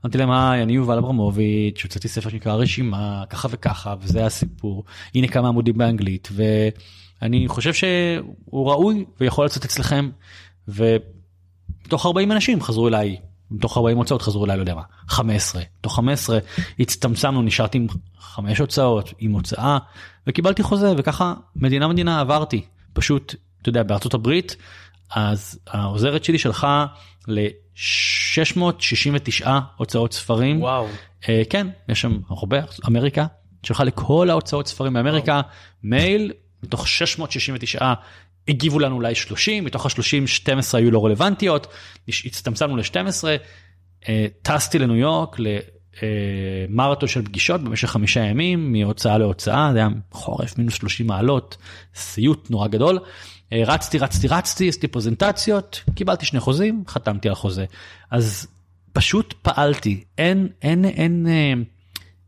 [0.04, 5.28] אמרתי להם היי אני יובל אברמוביץ', הוצאתי ספר שנקרא רשימה, ככה וככה, וזה הסיפור, הנה
[5.28, 10.10] כמה עמודים באנגלית, ואני חושב שהוא ראוי ויכול לצאת אצלכם,
[10.68, 13.16] ותוך 40 אנשים חזרו אליי
[13.50, 16.38] מתוך 40 הוצאות חזרו אליי לא יודע מה 15 תוך 15
[16.78, 17.86] הצטמצמנו נשארתי עם
[18.18, 19.78] 5 הוצאות עם הוצאה
[20.26, 22.64] וקיבלתי חוזה וככה מדינה מדינה עברתי.
[22.92, 24.56] פשוט אתה יודע בארצות הברית
[25.10, 26.86] אז העוזרת שלי שלחה
[27.28, 30.62] ל-669 הוצאות ספרים.
[30.62, 30.86] וואו.
[31.28, 33.26] אה, כן יש שם הרבה אמריקה
[33.62, 35.40] שלחה לכל ההוצאות ספרים באמריקה.
[35.82, 36.32] מייל
[36.62, 37.94] מתוך 669
[38.48, 41.66] הגיבו לנו אולי 30 מתוך ה-30 12 היו לא רלוונטיות
[42.08, 43.24] הצטמצמנו ל-12
[44.08, 45.36] אה, טסתי לניו יורק
[46.68, 51.56] למרתון של פגישות במשך חמישה ימים מהוצאה להוצאה זה היה חורף מינוס 30 מעלות
[51.94, 52.98] סיוט נורא גדול.
[52.98, 53.04] אה,
[53.52, 57.64] רצתי רצתי רצתי עשיתי פרזנטציות קיבלתי שני חוזים חתמתי על חוזה.
[58.10, 58.46] אז
[58.92, 60.04] פשוט פעלתי.
[60.18, 61.64] אין אין אין אין, אה,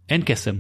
[0.09, 0.57] אין קסם.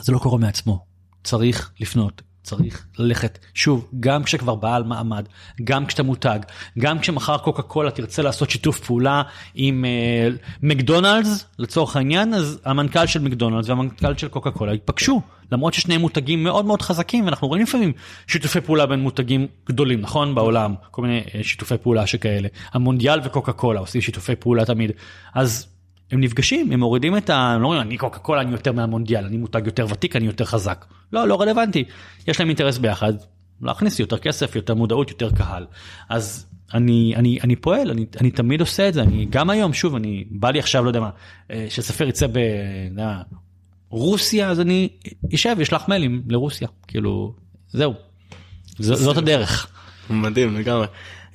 [0.00, 0.84] זה לא קורה מעצמו.
[1.24, 3.38] צריך לפנות צריך ללכת.
[3.54, 5.24] שוב גם כשכבר בעל מעמד
[5.64, 6.38] גם כשאתה מותג
[6.78, 9.22] גם כשמחר קוקה קולה תרצה לעשות שיתוף פעולה
[9.54, 10.28] עם אה,
[10.62, 16.44] מקדונלדס לצורך העניין אז המנכ"ל של מקדונלדס והמנכ"ל של קוקה קולה ייפגשו למרות ששניהם מותגים
[16.44, 17.92] מאוד מאוד חזקים ואנחנו רואים לפעמים
[18.26, 20.34] שיתופי פעולה בין מותגים גדולים נכון?
[20.34, 22.48] בעולם כל מיני אה, שיתופי פעולה שכאלה.
[22.72, 24.92] המונדיאל וקוקה קולה עושים שיתופי פעולה תמיד.
[25.34, 25.66] אז
[26.10, 27.36] הם נפגשים הם מורידים את ה...
[27.36, 30.44] הם לא אומרים אני קוקה קולה אני יותר מהמונדיאל אני מותג יותר ותיק אני יותר
[30.44, 30.84] חזק.
[31.12, 31.84] לא לא רלוונטי.
[32.28, 33.12] יש להם אינטרס ביחד
[33.62, 35.66] להכניס יותר כסף יותר מודעות יותר קהל.
[36.08, 39.02] אז אני אני אני פועל אני אני תמיד עושה את זה.
[39.02, 41.10] אני גם היום שוב אני בא לי עכשיו לא יודע מה
[41.50, 42.26] אה, שספר יצא
[43.90, 44.88] ברוסיה אז אני
[45.34, 46.68] אשב אשלח מיילים לרוסיה.
[46.86, 47.34] כאילו
[47.68, 47.94] זהו.
[48.78, 49.68] זאת הדרך.
[50.10, 50.86] מדהים לגמרי.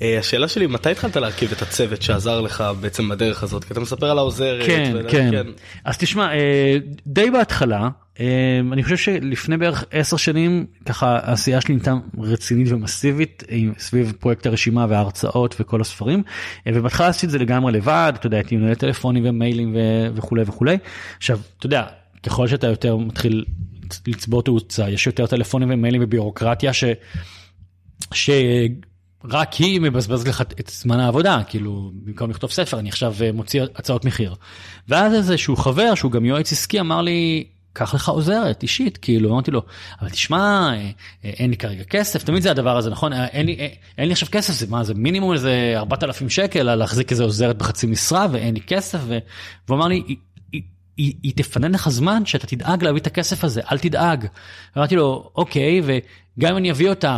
[0.01, 3.79] אה, השאלה שלי מתי התחלת להרכיב את הצוות שעזר לך בעצם בדרך הזאת כי אתה
[3.79, 4.65] מספר על העוזרת.
[4.65, 4.93] כן.
[5.09, 5.31] כן.
[5.31, 5.47] כן.
[5.85, 6.77] אז תשמע אה,
[7.07, 8.25] די בהתחלה אה,
[8.71, 13.43] אני חושב שלפני בערך 10 שנים ככה העשייה שלי נהייתה רצינית ומסיבית
[13.77, 16.23] סביב פרויקט הרשימה וההרצאות וכל הספרים
[16.67, 19.75] ובהתחלה עשיתי את זה לגמרי לבד אתה יודע הייתי מנהל טלפונים ומיילים
[20.15, 20.77] וכולי וכולי
[21.17, 21.85] עכשיו אתה יודע
[22.23, 23.45] ככל שאתה יותר מתחיל
[24.07, 26.83] לצבור תאוצה יש יותר טלפונים ומיילים וביורוקרטיה ש.
[29.29, 33.63] רק היא מבזבז לך את זמן העבודה כאילו במקום לכתוב ספר אני עכשיו אה, מוציא
[33.75, 34.35] הצעות מחיר.
[34.87, 39.51] ואז איזשהו חבר שהוא גם יועץ עסקי אמר לי קח לך עוזרת אישית כאילו אמרתי
[39.51, 39.61] לו
[40.01, 40.91] אבל תשמע אה,
[41.25, 44.27] אה, אין לי כרגע כסף תמיד זה הדבר הזה נכון אין לי אין לי עכשיו
[44.31, 48.61] כסף זה מה זה מינימום איזה 4,000 שקל להחזיק איזה עוזרת בחצי משרה ואין לי
[48.61, 48.99] כסף
[49.67, 50.03] והוא אמר לי.
[50.07, 50.17] היא,
[50.97, 54.27] היא, היא תפנה לך זמן שאתה תדאג להביא את הכסף הזה אל תדאג.
[54.77, 57.17] אמרתי לו אוקיי וגם אם אני אביא אותה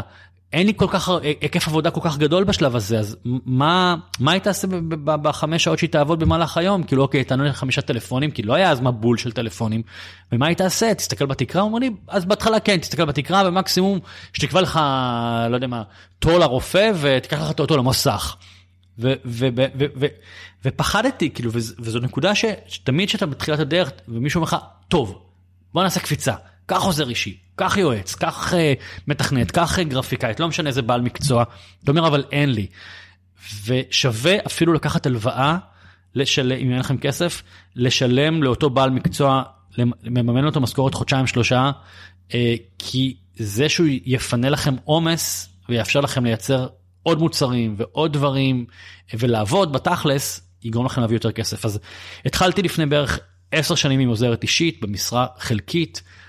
[0.55, 4.41] אין לי כל כך היקף עבודה כל כך גדול בשלב הזה אז מה מה היא
[4.41, 4.67] תעשה
[5.05, 6.83] בחמש שעות שהיא תעבוד במהלך היום?
[6.83, 9.81] כאילו אוקיי תענו לי חמישה טלפונים כי לא היה אז מבול של טלפונים.
[10.31, 10.93] ומה היא תעשה?
[10.93, 13.99] תסתכל בתקרה הוא אומר לי אז בהתחלה כן תסתכל בתקרה ומקסימום
[14.33, 14.79] שתקבע לך
[15.49, 15.83] לא יודע מה
[16.19, 18.35] תור לרופא ותיקח לך אותו למוסך.
[20.65, 22.31] ופחדתי כאילו וזו נקודה
[22.67, 24.55] שתמיד שאתה בתחילת הדרך ומישהו אומר לך
[24.87, 25.21] טוב
[25.73, 26.33] בוא נעשה קפיצה
[26.65, 28.55] קח עוזר אישי, קח יועץ, קח uh,
[29.07, 31.43] מתכנת, קח uh, גרפיקאית, לא משנה איזה בעל מקצוע.
[31.83, 32.67] אתה אומר אבל אין לי.
[33.65, 35.57] ושווה אפילו לקחת הלוואה,
[36.15, 36.53] לשל...
[36.53, 37.43] אם אין לכם כסף,
[37.75, 39.43] לשלם לאותו בעל מקצוע,
[39.77, 41.71] לממן אותו משכורת חודשיים שלושה,
[42.29, 42.33] uh,
[42.79, 46.67] כי זה שהוא יפנה לכם עומס ויאפשר לכם לייצר
[47.03, 48.65] עוד מוצרים ועוד דברים
[49.13, 51.79] ולעבוד בתכלס יגרום לכם להביא יותר כסף אז
[52.25, 53.19] התחלתי לפני בערך
[53.51, 56.24] עשר שנים עם עוזרת אישית במשרה חלקית אה,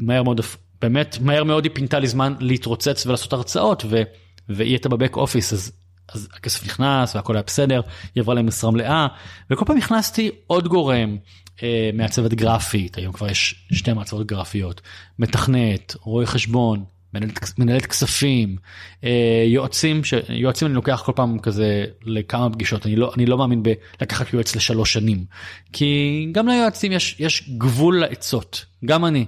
[0.00, 0.40] מהר מאוד
[0.82, 4.02] באמת מהר מאוד היא פינתה לי זמן להתרוצץ ולעשות הרצאות ו,
[4.48, 5.72] והיא הייתה בבק אופיס אז,
[6.12, 7.80] אז הכסף נכנס והכל היה בסדר
[8.14, 9.06] היא עברה להם משרה מלאה
[9.50, 11.16] וכל פעם הכנסתי עוד גורם
[11.62, 14.80] אה, מעצבת גרפית היום כבר יש שתי מעצבות גרפיות
[15.18, 18.56] מתכנת רואה חשבון מנהלת, מנהלת כספים
[19.04, 23.62] אה, יועצים שיועצים אני לוקח כל פעם כזה לכמה פגישות אני לא אני לא מאמין
[23.62, 25.24] בלקחת יועץ לשלוש שנים
[25.72, 29.26] כי גם ליועצים יש יש גבול לעצות גם אני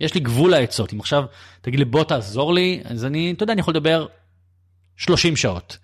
[0.00, 1.24] יש לי גבול לעצות אם עכשיו
[1.60, 4.06] תגיד לי בוא תעזור לי אז אני אתה יודע אני יכול לדבר
[4.96, 5.78] 30 שעות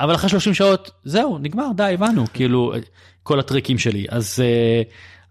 [0.00, 2.74] אבל אחרי 30 שעות זהו נגמר די הבנו כאילו
[3.22, 4.42] כל הטריקים שלי אז.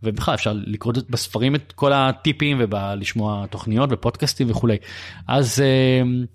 [0.03, 4.77] ובכלל אפשר לקרוא בספרים את כל הטיפים ולשמוע תוכניות ופודקאסטים וכולי.
[5.27, 5.61] אז
[6.01, 6.25] אמ,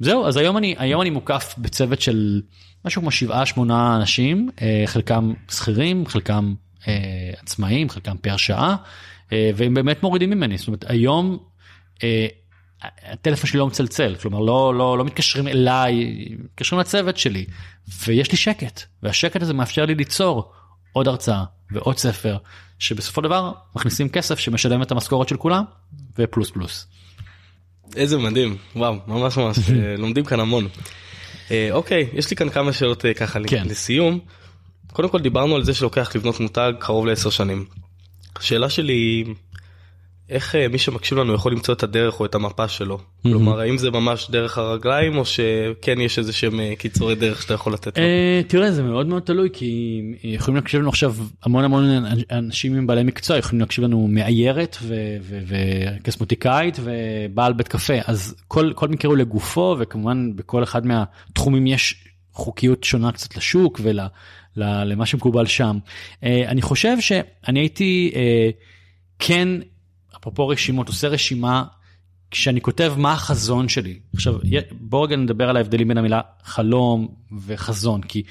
[0.00, 2.42] זהו אז היום אני היום אני מוקף בצוות של
[2.84, 6.54] משהו כמו שבעה שמונה אנשים אה, חלקם שכירים חלקם
[6.88, 6.94] אה,
[7.42, 8.76] עצמאים חלקם פר שעה
[9.32, 11.38] אה, והם באמת מורידים ממני זאת אומרת היום
[12.82, 17.44] הטלפון שלי לא מצלצל, כלומר לא, לא, לא מתקשרים אליי, מתקשרים לצוות שלי,
[18.06, 20.52] ויש לי שקט, והשקט הזה מאפשר לי ליצור
[20.92, 22.36] עוד הרצאה ועוד ספר,
[22.78, 25.64] שבסופו דבר מכניסים כסף שמשלם את המשכורת של כולם,
[26.18, 26.86] ופלוס פלוס.
[27.96, 30.68] איזה מדהים, וואו, ממש ממש, אה, לומדים כאן המון.
[31.50, 33.62] אה, אוקיי, יש לי כאן כמה שאלות אה, ככה כן.
[33.66, 34.18] לסיום.
[34.92, 37.64] קודם כל דיברנו על זה שלוקח לבנות מותג קרוב לעשר שנים.
[38.36, 39.24] השאלה שלי
[40.30, 42.98] איך אה, מי שמקשיב לנו יכול למצוא את הדרך או את המפה שלו?
[43.22, 47.54] כלומר, האם זה ממש דרך הרגליים או שכן יש איזה שהם אה, קיצורי דרך שאתה
[47.54, 48.04] יכול לתת לו?
[48.04, 52.86] אה, תראה זה מאוד מאוד תלוי כי יכולים להקשיב לנו עכשיו המון המון אנשים עם
[52.86, 58.88] בעלי מקצוע יכולים להקשיב לנו מאיירת ו- ו- וקסמוטיקאית ובעל בית קפה אז כל כל
[58.88, 63.80] מקרה הוא לגופו וכמובן בכל אחד מהתחומים יש חוקיות שונה קצת לשוק
[64.56, 65.78] ולמה שמקובל שם.
[66.24, 68.50] אה, אני חושב שאני הייתי אה,
[69.18, 69.48] כן
[70.16, 71.64] אפרופו רשימות עושה רשימה
[72.30, 74.34] כשאני כותב מה החזון שלי עכשיו
[74.80, 77.08] בוא רגע נדבר על ההבדלים בין המילה חלום
[77.46, 78.22] וחזון כי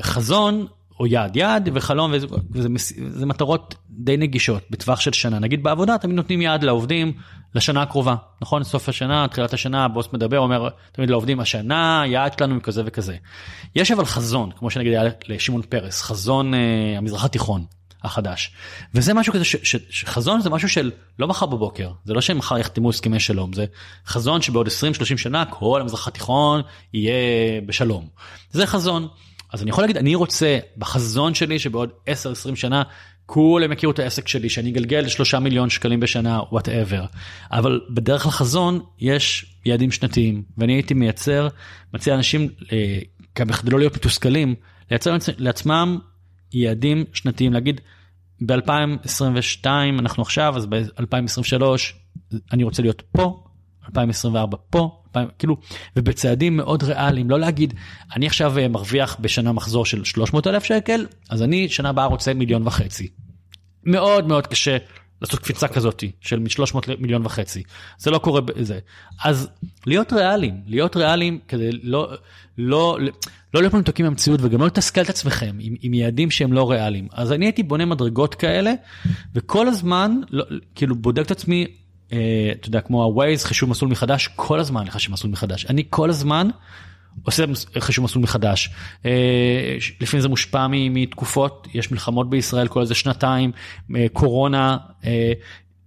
[0.00, 0.66] חזון
[1.00, 2.68] או יעד יעד וחלום וזה, וזה
[3.08, 5.38] זה מטרות די נגישות בטווח של שנה.
[5.38, 7.12] נגיד בעבודה תמיד נותנים יעד לעובדים
[7.54, 8.64] לשנה הקרובה נכון?
[8.64, 13.16] סוף השנה תחילת השנה הבוס מדבר אומר תמיד לעובדים השנה יעד שלנו הוא כזה וכזה.
[13.74, 16.60] יש אבל חזון כמו שנגיד היה לשמעון פרס חזון אה,
[16.98, 17.64] המזרח התיכון
[18.06, 18.50] החדש.
[18.94, 22.58] וזה משהו כזה ש, ש, שחזון זה משהו של לא מחר בבוקר זה לא שמחר
[22.58, 23.64] יחתמו הסכמי שלום זה
[24.06, 24.70] חזון שבעוד 20-30
[25.16, 26.62] שנה כל המזרח התיכון
[26.94, 27.14] יהיה
[27.66, 28.08] בשלום.
[28.50, 29.08] זה חזון.
[29.52, 32.10] אז אני יכול להגיד אני רוצה בחזון שלי שבעוד 10-20
[32.54, 32.82] שנה
[33.26, 37.04] כולם יכירו את העסק שלי שאני אגלגל 3 מיליון שקלים בשנה וואטאבר
[37.52, 41.48] אבל בדרך לחזון יש יעדים שנתיים ואני הייתי מייצר
[41.94, 42.98] מציע לאנשים אה,
[43.34, 44.54] כדי לא להיות מתוסכלים
[44.90, 45.98] לייצר לעצמם
[46.52, 47.80] יעדים שנתיים להגיד
[48.40, 49.66] ב-2022
[49.98, 51.62] אנחנו עכשיו אז ב-2023
[52.52, 53.42] אני רוצה להיות פה
[53.88, 55.56] 2024 פה 2000, כאילו
[55.96, 57.74] ובצעדים מאוד ריאליים לא להגיד
[58.16, 62.34] אני עכשיו אה, מרוויח בשנה מחזור של 300 אלף שקל אז אני שנה הבאה רוצה
[62.34, 63.08] מיליון וחצי.
[63.84, 64.76] מאוד מאוד קשה
[65.22, 67.62] לעשות קפיצה כזאת של מ-300 מיליון וחצי.
[67.98, 68.78] זה לא קורה בזה
[69.24, 69.48] אז
[69.86, 72.08] להיות ריאליים להיות ריאליים כדי לא
[72.58, 72.98] לא
[73.54, 77.08] לא להיות מנותקים מהמציאות וגם לא לתסכל את עצמכם עם, עם יעדים שהם לא ריאליים.
[77.12, 78.72] אז אני הייתי בונה מדרגות כאלה
[79.34, 81.66] וכל הזמן לא, כאילו בודק את עצמי
[82.12, 85.66] אה, אתה יודע כמו הווייז חישוב מסלול מחדש כל הזמן לחשב מסלול מחדש.
[85.66, 86.48] אני כל הזמן.
[87.22, 87.44] עושה
[87.78, 88.70] חישוב מסלול מחדש.
[89.04, 93.52] אה, לפעמים זה מושפע מתקופות, יש מלחמות בישראל כל איזה שנתיים,
[93.96, 95.32] אה, קורונה, אה,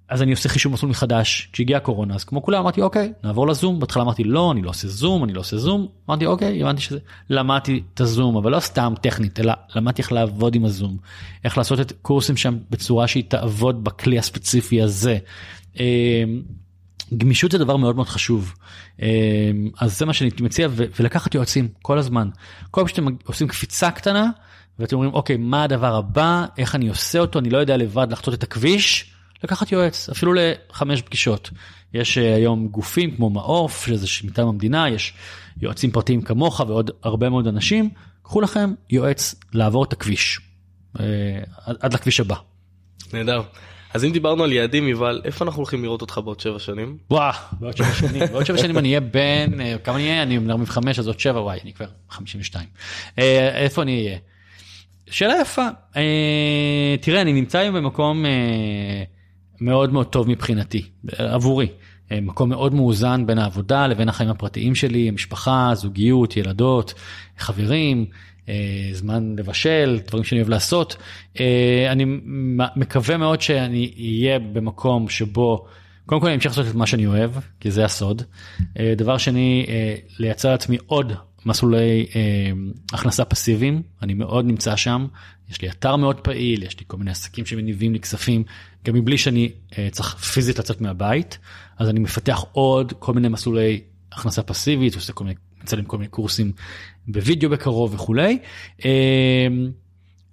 [0.10, 1.50] אז אני עושה חישוב מסלול מחדש.
[1.54, 4.88] כשהגיעה קורונה אז כמו כולם אמרתי אוקיי נעבור לזום בהתחלה אמרתי לא אני לא עושה
[4.88, 8.94] זום אני לא עושה זום אמרתי אוקיי הבנתי שזה למדתי את הזום אבל לא סתם
[9.02, 10.98] טכנית אלא למדתי איך לעבוד עם הזום
[11.44, 15.18] איך לעשות את קורסים שם בצורה שהיא תעבוד בכלי הספציפי הזה.
[17.17, 18.54] גמישות זה דבר מאוד מאוד חשוב.
[19.02, 19.08] אמ,
[19.80, 22.30] אז זה מה שאני מציע ולקחת יועצים כל הזמן.
[22.72, 24.30] כל פעם שאתם עושים קפיצה קטנה
[24.80, 26.45] ואתם אומרים אוקיי מה הדבר הבא?
[26.58, 27.39] איך אני עושה אותו?
[27.39, 29.13] אני לא יודע לבד לחצות את הכביש.
[29.43, 31.50] לקחת יועץ אפילו לחמש פגישות.
[31.93, 35.13] יש אה, היום גופים כמו מעוף שזה מטעם המדינה יש
[35.62, 37.89] יועצים פרטיים כמוך ועוד הרבה מאוד אנשים.
[38.24, 40.39] קחו לכם יועץ לעבור את הכביש
[41.00, 41.06] אה,
[41.65, 42.36] עד לכביש הבא.
[43.13, 43.41] נהדר.
[43.93, 46.97] אז אם דיברנו על יעדים יובל איפה אנחנו הולכים לראות אותך בעוד שבע שנים?
[47.12, 50.38] וואו בעוד שבע שנים בעוד שבע שנים אני אהיה בן אה, כמה אני אהיה אני
[50.38, 52.67] אומר מחמש אז עוד שבע וואי אני כבר 52
[53.19, 54.17] אה, איפה אני אהיה.
[55.10, 58.25] שאלה יפה אה, תראה אני נמצא היום במקום
[59.62, 60.86] מאוד מאוד טוב מבחינתי
[61.17, 61.67] עבורי
[62.12, 66.93] מקום מאוד מאוזן בין העבודה לבין החיים הפרטיים שלי המשפחה זוגיות ילדות
[67.38, 68.06] חברים.
[68.50, 70.96] אה, זמן לבשל, דברים שאני אוהב לעשות.
[71.40, 72.06] אה, אני
[72.76, 75.66] מקווה מאוד שאני אהיה במקום שבו,
[76.06, 78.22] קודם כל אני אמשיך לעשות את מה שאני אוהב, כי זה הסוד.
[78.80, 79.66] אה, דבר שני,
[80.20, 81.14] לייצר לעצמי עוד
[81.46, 82.06] מסלולי
[82.94, 85.08] הכנסה פסיביים, אני מאוד נמצא שם.
[85.50, 88.44] יש לי אתר מאוד פעיל, יש לי כל מיני עסקים שמניבים לי כספים,
[88.86, 89.50] גם מבלי שאני
[89.92, 91.38] צריך פיזית לצאת מהבית,
[91.78, 93.82] אז אני מפתח עוד כל מיני מסלולי
[94.12, 96.52] הכנסה פסיבית, עושה כל מיני מצלם כל מיני קורסים
[97.08, 98.39] בווידאו בקרוב וכולי.
[98.86, 98.89] אמ,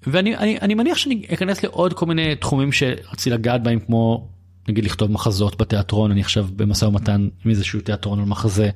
[0.06, 4.28] ואני אני, אני מניח שאני אכנס לעוד כל מיני תחומים שרציתי לגעת בהם כמו
[4.68, 8.70] נגיד לכתוב מחזות בתיאטרון אני עכשיו במשא ומתן עם איזשהו תיאטרון על מחזה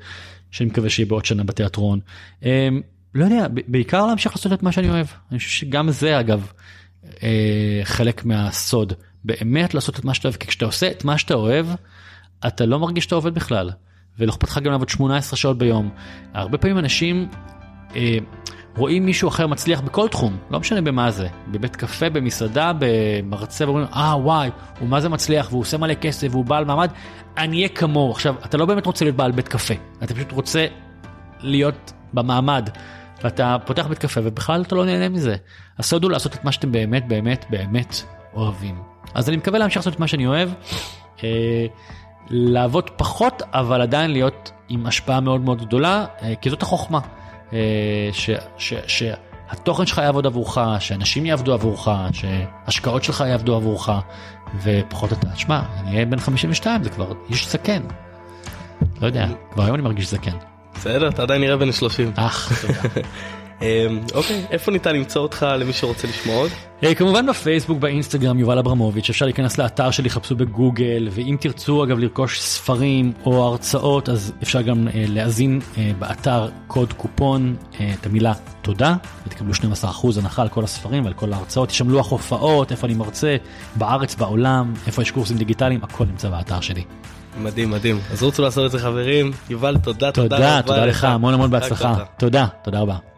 [0.51, 2.01] שאני מקווה שיהיה בעוד שנה בתיאטרון.
[2.43, 2.81] אמ,
[3.15, 6.53] לא יודע בעיקר להמשיך לעשות את מה שאני אוהב אני חושב שגם זה אגב
[7.23, 8.93] אה, חלק מהסוד
[9.25, 11.67] באמת לעשות את מה שאתה אוהב כי כשאתה עושה את מה שאתה אוהב
[12.47, 13.71] אתה לא מרגיש שאתה עובד בכלל.
[14.19, 15.91] ולא אכפת לך גם לעבוד 18 שעות ביום.
[16.35, 17.29] הרבה פעמים אנשים
[17.97, 18.19] אה,
[18.77, 23.87] רואים מישהו אחר מצליח בכל תחום, לא משנה במה זה, בבית קפה, במסעדה, במרצה, ואומרים,
[23.95, 26.91] אה וואי, הוא מה זה מצליח, והוא עושה מלא כסף, והוא בעל מעמד,
[27.39, 28.11] אני אהיה כמוהו.
[28.11, 30.67] עכשיו, אתה לא באמת רוצה להיות בעל בית קפה, אתה פשוט רוצה
[31.41, 32.69] להיות במעמד.
[33.25, 35.37] ואתה פותח בית קפה ובכלל אתה לא נהנה מזה.
[35.79, 38.03] הסוד הוא לעשות את מה שאתם באמת באמת באמת
[38.35, 38.83] אוהבים.
[39.15, 40.51] אז אני מקווה להמשיך לעשות את מה שאני אוהב,
[41.25, 41.67] אה,
[42.31, 47.01] לעבוד פחות אבל עדיין להיות עם השפעה מאוד מאוד גדולה, אה, כי זאת החוכמה.
[47.53, 53.89] אה, ש, ש, שהתוכן שלך יעבוד עבורך, שאנשים יעבדו עבורך, שהשקעות שלך יעבדו עבורך,
[54.63, 57.83] ופחות אתה, שמע, אני אהיה בן 52, זה כבר איש זקן.
[59.01, 60.37] לא יודע, כבר היום אני מרגיש זקן.
[60.75, 62.13] בסדר, אתה עדיין נראה בן 30.
[62.17, 62.79] אך, תודה.
[63.63, 63.67] אמ,
[64.15, 66.51] אוקיי, איפה ניתן למצוא אותך למי שרוצה לשמוע עוד?
[66.85, 71.99] אה, כמובן בפייסבוק, באינסטגרם, יובל אברמוביץ', אפשר להיכנס לאתר שלי, חפשו בגוגל, ואם תרצו אגב
[71.99, 77.57] לרכוש ספרים או הרצאות, אז אפשר גם אה, להאזין אה, באתר קוד קופון
[78.01, 78.33] את המילה
[78.63, 78.95] תודה,
[79.27, 79.57] ותקבלו 12%
[80.19, 83.37] הנחה על כל הספרים ועל כל ההרצאות, יש שם לוח הופעות, איפה אני מרצה,
[83.77, 86.85] בארץ, בעולם, איפה יש קורסים דיגיטליים, הכל נמצא באתר שלי.
[87.39, 87.99] מדהים מדהים.
[88.13, 89.33] אז רוצו לעשות את זה חברים?
[89.51, 91.05] יובל תודה תודה תודה, תודה לך.
[91.05, 91.95] המון המון בהצלחה.
[92.19, 93.10] תודה תודה רבה.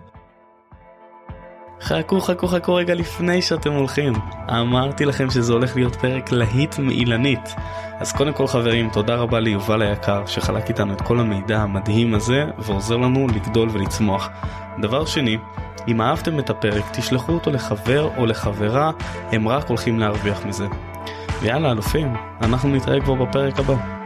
[1.83, 4.13] חכו חכו חכו רגע לפני שאתם הולכים.
[4.51, 7.55] אמרתי לכם שזה הולך להיות פרק להיט מאילנית.
[8.01, 12.45] אז קודם כל חברים, תודה רבה ליובל היקר שחלק איתנו את כל המידע המדהים הזה
[12.59, 14.29] ועוזר לנו לגדול ולצמוח.
[14.81, 15.39] דבר שני,
[15.89, 18.91] אם אהבתם את הפרק, תשלחו אותו לחבר או לחברה,
[19.33, 20.67] הם רק הולכים להרוויח מזה.
[21.41, 24.02] ויאללה אלופים, אנחנו נתראה כבר בפרק הבא.